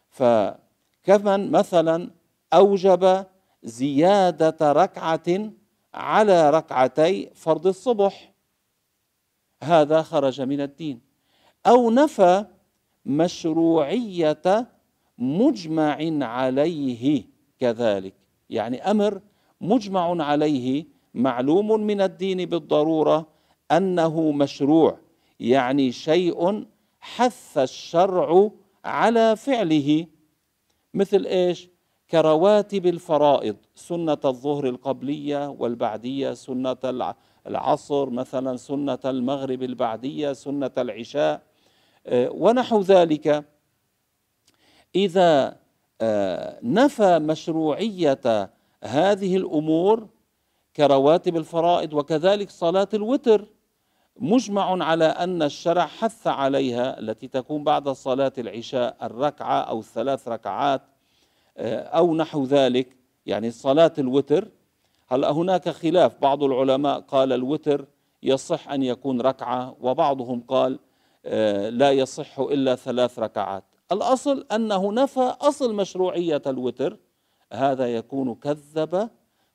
فكمن 0.10 1.52
مثلا 1.52 2.10
أوجب 2.54 3.26
زيادة 3.64 4.72
ركعة 4.72 5.52
على 5.94 6.50
ركعتي 6.50 7.30
فرض 7.36 7.68
الصبح. 7.68 8.34
هذا 9.64 10.02
خرج 10.02 10.42
من 10.42 10.62
الدين. 10.62 11.02
أو 11.68 11.92
نفى 11.92 12.46
مشروعية 13.06 14.68
مجمع 15.18 16.26
عليه 16.26 17.24
كذلك. 17.60 18.14
يعني 18.50 18.92
أمر 18.92 19.22
مجمع 19.62 20.24
عليه 20.24 20.93
معلوم 21.14 21.82
من 21.82 22.02
الدين 22.02 22.46
بالضرورة 22.46 23.28
أنه 23.72 24.32
مشروع 24.32 24.98
يعني 25.40 25.92
شيء 25.92 26.66
حث 27.00 27.58
الشرع 27.58 28.52
على 28.86 29.36
فعله. 29.36 30.08
مثل 30.94 31.26
إيش؟ 31.26 31.70
كرواتب 32.12 32.86
الفرائض 32.86 33.56
سنة 33.76 34.18
الظهر 34.26 34.70
القبلية 34.70 35.50
والبعدية 35.50 36.34
سنة 36.34 36.78
العصر 37.48 38.10
مثلا 38.10 38.58
سنة 38.58 39.00
المغرب 39.06 39.64
البعدية 39.64 40.34
سنة 40.34 40.72
العشاء. 40.78 41.42
آه، 42.08 42.30
ونحو 42.32 42.82
ذلك. 42.82 43.46
إذا 44.96 45.58
آه، 46.02 46.60
نفى 46.64 47.20
مشروعية 47.20 48.50
هذه 48.84 49.38
الأمور 49.38 50.08
كرواتب 50.76 51.38
الفرائض 51.38 51.94
وكذلك 51.94 52.50
صلاة 52.50 52.88
الوتر 52.94 53.46
مجمع 54.20 54.84
على 54.86 55.06
أن 55.06 55.44
الشرع 55.44 55.86
حث 55.86 56.28
عليها 56.28 57.00
التي 57.00 57.28
تكون 57.28 57.64
بعد 57.64 57.90
صلاة 57.90 58.34
العشاء 58.38 58.98
الركعة 59.04 59.62
أو 59.62 59.80
الثلاث 59.80 60.28
ركعات 60.28 60.82
آه، 61.58 61.84
أو 61.84 62.16
نحو 62.16 62.44
ذلك 62.44 62.98
يعني 63.26 63.52
صلاة 63.52 63.94
الوتر. 63.98 64.48
هلا 65.08 65.32
هناك 65.32 65.70
خلاف؟ 65.70 66.22
بعض 66.22 66.44
العلماء 66.44 67.00
قال 67.00 67.34
الوتر 67.34 67.86
يصح 68.24 68.70
أن 68.70 68.84
يكون 68.84 69.22
ركعة 69.22 69.76
وبعضهم 69.82 70.44
قال 70.48 70.80
آه، 71.26 71.70
لا 71.70 71.92
يصح 71.92 72.40
إلا 72.40 72.76
ثلاث 72.76 73.20
ركعات. 73.20 73.64
الأصل 73.92 74.46
أنه 74.52 74.92
نفى 74.92 75.34
أصل 75.42 75.76
مشروعية 75.76 76.42
الوتر 76.48 76.98
هذا 77.54 77.96
يكون 77.96 78.36
كذب 78.36 79.10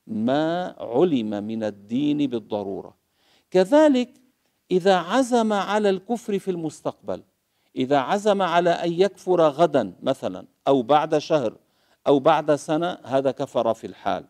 ما 0.08 0.74
علم 0.78 1.44
من 1.44 1.64
الدين 1.64 2.26
بالضرورة. 2.26 2.96
كذلك 3.50 4.10
إذا 4.70 4.96
عزم 4.96 5.52
على 5.52 5.90
الكفر 5.90 6.38
في 6.38 6.50
المستقبل 6.50 7.22
إذا 7.76 7.98
عزم 7.98 8.42
على 8.42 8.70
أن 8.70 8.92
يكفر 8.92 9.48
غدا 9.48 9.94
مثلا 10.02 10.46
أو 10.68 10.82
بعد 10.82 11.18
شهر 11.18 11.56
أو 12.06 12.18
بعد 12.18 12.54
سنة 12.54 12.98
هذا 13.04 13.30
كفر 13.30 13.74
في 13.74 13.86
الحال. 13.86 14.24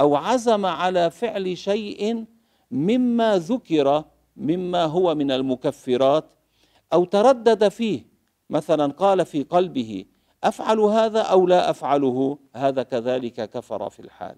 أو 0.00 0.16
عزم 0.16 0.66
على 0.66 1.10
فعل 1.10 1.58
شيء 1.58 2.24
مما 2.70 3.38
ذكر 3.38 4.04
مما 4.36 4.84
هو 4.84 5.14
من 5.14 5.30
المكفرات 5.30 6.24
أو 6.92 7.04
تردد 7.04 7.68
فيه 7.68 8.06
مثلا 8.50 8.92
قال 8.92 9.26
في 9.26 9.42
قلبه 9.42 10.04
أفعل 10.44 10.80
هذا 10.80 11.20
أو 11.20 11.46
لا 11.46 11.70
أفعله 11.70 12.38
هذا 12.54 12.82
كذلك 12.82 13.50
كفر 13.50 13.90
في 13.90 14.00
الحال. 14.00 14.36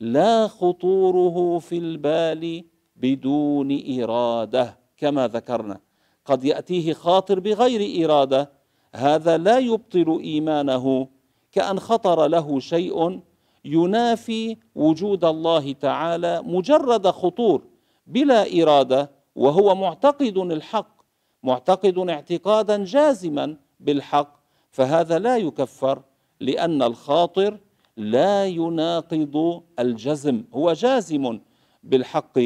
لا 0.00 0.48
خطوره 0.48 1.58
في 1.58 1.78
البال 1.78 2.64
بدون 2.96 4.00
إرادة 4.00 4.78
كما 4.96 5.28
ذكرنا. 5.28 5.80
قد 6.24 6.44
يأتيه 6.44 6.92
خاطر 6.92 7.40
بغير 7.40 8.04
إرادة 8.04 8.50
هذا 8.94 9.36
لا 9.36 9.58
يبطل 9.58 10.20
إيمانه. 10.24 11.08
كأن 11.52 11.80
خطر 11.80 12.26
له 12.26 12.60
شيء 12.60 13.20
ينافي 13.64 14.56
وجود 14.74 15.24
الله 15.24 15.72
تعالى 15.72 16.42
مجرد 16.42 17.06
خطور 17.06 17.62
بلا 18.06 18.62
إرادة 18.62 19.10
وهو 19.36 19.74
معتقد 19.74 20.38
الحق 20.38 20.98
معتقد 21.42 21.98
اعتقادا 21.98 22.84
جازما 22.84 23.56
بالحق. 23.80 24.38
فهذا 24.70 25.18
لا 25.18 25.36
يكفر 25.36 26.02
لأن 26.40 26.82
الخاطر 26.82 27.58
لا 27.98 28.46
يناقض 28.46 29.62
الجزم 29.78 30.44
هو 30.54 30.72
جازم 30.72 31.40
بالحق 31.82 32.38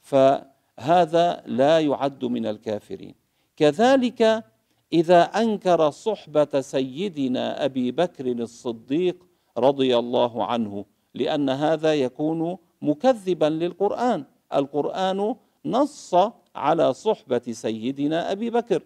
فهذا 0.00 1.42
لا 1.46 1.80
يعد 1.80 2.24
من 2.24 2.46
الكافرين. 2.46 3.14
كذلك 3.56 4.44
إذا 4.92 5.22
أنكر 5.22 5.90
صحبة 5.90 6.60
سيدنا 6.60 7.64
أبي 7.64 7.90
بكر 7.92 8.26
الصديق 8.26 9.16
رضي 9.58 9.98
الله 9.98 10.44
عنه 10.44 10.84
لأن 11.14 11.50
هذا 11.50 11.94
يكون 11.94 12.56
مكذبا 12.82 13.46
للقرآن. 13.46 14.24
القرآن 14.54 15.34
نص 15.64 16.14
على 16.54 16.94
صحبة 16.94 17.42
سيدنا 17.50 18.32
أبي 18.32 18.50
بكر 18.50 18.82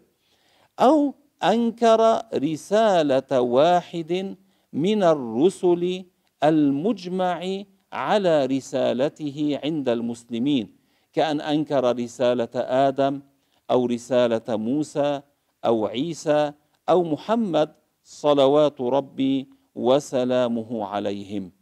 أو 0.80 1.14
أنكر 1.42 2.22
رسالة 2.34 3.40
واحد 3.40 4.36
من 4.72 5.02
الرسل 5.02 6.04
المجمع 6.42 7.62
على 7.92 8.46
رسالته 8.46 9.60
عند 9.64 9.88
المسلمين 9.88 10.76
كأن 11.12 11.40
أنكر 11.40 11.96
رسالة 11.96 12.48
آدم 12.54 13.22
أو 13.70 13.86
رسالة 13.86 14.56
موسى 14.56 15.20
أو 15.64 15.86
عيسى 15.86 16.52
أو 16.88 17.04
محمد 17.04 17.74
صلوات 18.04 18.80
ربي 18.80 19.48
وسلامه 19.74 20.86
عليهم. 20.86 21.52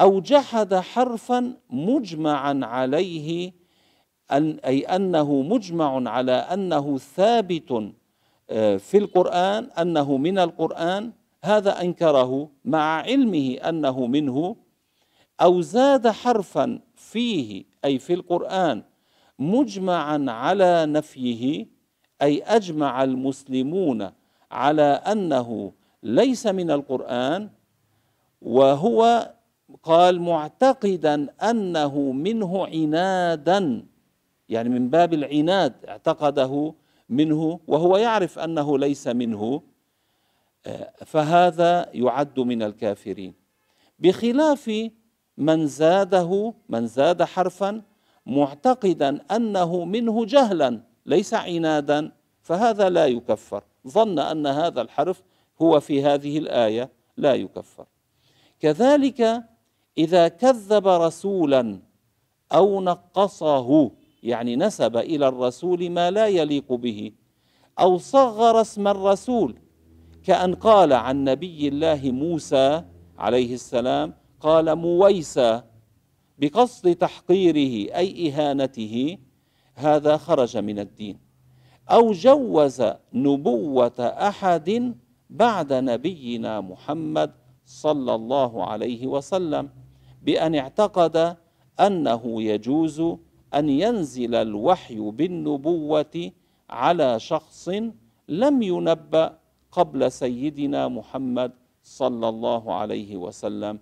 أو 0.00 0.20
جحد 0.20 0.74
حرفا 0.74 1.56
مجمعا 1.70 2.60
عليه 2.62 3.52
أن 4.32 4.58
أي 4.64 4.80
أنه 4.80 5.42
مجمع 5.42 6.10
على 6.10 6.32
أنه 6.32 6.98
ثابت 6.98 7.92
آه، 8.50 8.76
في 8.76 8.98
القرآن 8.98 9.64
أنه 9.64 10.16
من 10.16 10.38
القرآن 10.38 11.12
هذا 11.44 11.80
أنكره 11.80 12.50
مع 12.64 13.02
علمه 13.02 13.54
أنه 13.54 14.06
منه 14.06 14.56
أو 15.40 15.60
زاد 15.60 16.08
حرفا 16.08 16.80
فيه 16.96 17.64
أي 17.84 17.98
في 17.98 18.14
القرآن 18.14 18.82
مجمعا 19.38 20.24
على 20.28 20.86
نفيه 20.86 21.66
أي 22.22 22.42
أجمع 22.42 23.04
المسلمون 23.04 24.10
على 24.50 24.82
أنه 24.82 25.72
ليس 26.02 26.46
من 26.46 26.70
القرآن 26.70 27.50
وهو 28.42 29.30
قال 29.82 30.20
معتقدا 30.20 31.26
أنه 31.50 32.12
منه 32.12 32.66
عنادا 32.66 33.86
يعني 34.48 34.68
من 34.68 34.90
باب 34.90 35.14
العناد 35.14 35.84
اعتقده 35.88 36.74
منه 37.08 37.60
وهو 37.66 37.96
يعرف 37.96 38.38
أنه 38.38 38.78
ليس 38.78 39.08
منه. 39.08 39.62
فهذا 41.06 41.90
يعد 41.94 42.40
من 42.40 42.62
الكافرين. 42.62 43.34
بخلاف 43.98 44.90
من 45.36 45.66
زاده 45.66 46.54
من 46.68 46.86
زاد 46.86 47.22
حرفا 47.22 47.82
معتقدا 48.26 49.20
أنه 49.36 49.84
منه 49.84 50.24
جهلا 50.24 50.82
ليس 51.06 51.34
عنادا 51.34 52.12
فهذا 52.42 52.88
لا 52.88 53.06
يكفر. 53.06 53.62
ظن 53.88 54.18
أن 54.18 54.46
هذا 54.46 54.80
الحرف 54.80 55.22
هو 55.62 55.80
في 55.80 56.02
هذه 56.04 56.38
الآية 56.38 56.90
لا 57.16 57.34
يكفر. 57.34 57.86
كذلك 58.60 59.44
إذا 59.98 60.28
كذب 60.28 60.88
رسولا 60.88 61.80
أو 62.52 62.80
نقصه 62.80 63.90
يعني 64.22 64.56
نسب 64.56 64.96
إلى 64.96 65.28
الرسول 65.28 65.90
ما 65.90 66.10
لا 66.10 66.26
يليق 66.26 66.72
به 66.72 67.12
أو 67.80 67.98
صغر 67.98 68.60
اسم 68.60 68.88
الرسول 68.88 69.58
كأن 70.24 70.54
قال 70.54 70.92
عن 70.92 71.24
نبي 71.24 71.68
الله 71.68 72.10
موسى 72.10 72.84
عليه 73.18 73.54
السلام 73.54 74.14
قال 74.40 74.74
مويسى 74.76 75.62
بقصد 76.38 76.94
تحقيره 76.94 77.96
أي 77.96 78.28
إهانته 78.28 79.18
هذا 79.74 80.16
خرج 80.16 80.56
من 80.56 80.78
الدين. 80.78 81.18
أو 81.90 82.12
جوز 82.12 82.82
نبوة 83.12 84.00
أحد 84.00 84.94
بعد 85.30 85.72
نبينا 85.72 86.60
محمد 86.60 87.30
صلى 87.64 88.14
الله 88.14 88.64
عليه 88.64 89.06
وسلم 89.06 89.68
بأن 90.22 90.54
اعتقد 90.54 91.36
أنه 91.80 92.42
يجوز 92.42 93.00
أن 93.54 93.68
ينزل 93.68 94.34
الوحي 94.34 95.00
بالنبوة 95.00 96.30
على 96.70 97.20
شخص 97.20 97.68
لم 98.28 98.62
ينبأ 98.62 99.39
قبل 99.72 100.12
سيدنا 100.12 100.88
محمد 100.88 101.52
صلى 101.82 102.28
الله 102.28 102.74
عليه 102.74 103.16
وسلم 103.16 103.78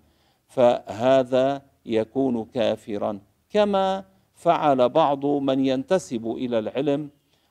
فهذا 0.47 1.63
يكون 1.87 2.45
كافرا. 2.45 3.21
كما 3.51 4.05
فعل 4.35 4.89
بعض 4.89 5.27
من 5.27 5.67
ينتسب 5.67 6.27
إلى 6.27 6.59
العلم 6.59 7.11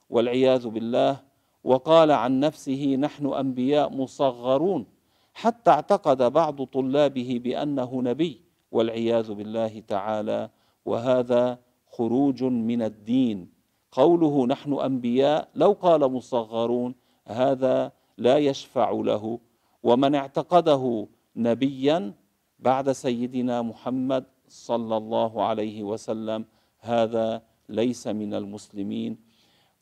والعياذ 0.10 0.68
بالله 0.68 1.20
وقال 1.64 2.12
عن 2.12 2.40
نفسه 2.40 2.96
نحن 2.96 3.26
أنبياء 3.34 3.90
مصغرون 3.90 4.86
حتى 5.34 5.72
اعتقد 5.72 6.24
بعض 6.34 6.64
طلابه 6.64 7.42
بأنه 7.44 8.02
نبي 8.02 8.42
والعياذ 8.72 9.34
بالله 9.34 9.80
تعالى. 9.88 10.50
وهذا 10.86 11.60
خروج 11.92 12.44
من 12.44 12.82
الدين. 12.82 13.50
قوله 13.92 14.46
نحن 14.46 14.74
أنبياء 14.74 15.50
لو 15.56 15.72
قال 15.72 16.12
مصغرون 16.12 16.96
هذا 17.28 17.92
لا 18.18 18.38
يشفع 18.38 18.90
له 18.92 19.40
ومن 19.84 20.16
اعتقده 20.16 21.08
نبيا 21.36 22.14
بعد 22.60 22.92
سيدنا 22.92 23.62
محمد 23.62 24.26
صلى 24.48 24.98
الله 24.98 25.44
عليه 25.44 25.84
وسلم 25.84 26.46
هذا 26.80 27.42
ليس 27.70 28.08
من 28.08 28.34
المسلمين. 28.34 29.18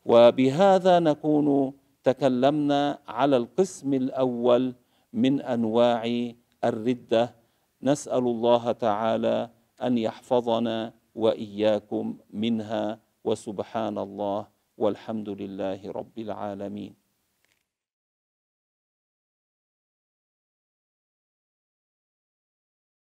وبهذا 0.04 0.98
نكون 0.98 1.72
تكلمنا 2.04 2.98
على 3.08 3.36
القسم 3.36 3.94
الأول 3.94 4.74
من 5.12 5.40
أنواع 5.40 6.32
الردة. 6.64 7.34
نسأل 7.82 8.24
الله 8.24 8.72
تعالى 8.72 9.50
أن 9.82 9.98
يحفظنا 9.98 10.92
وإياكم 11.14 12.16
منها 12.30 12.98
وسبحان 13.24 13.98
الله 13.98 14.46
والحمد 14.78 15.28
لله 15.28 15.80
رب 15.90 16.18
العالمين. 16.18 17.05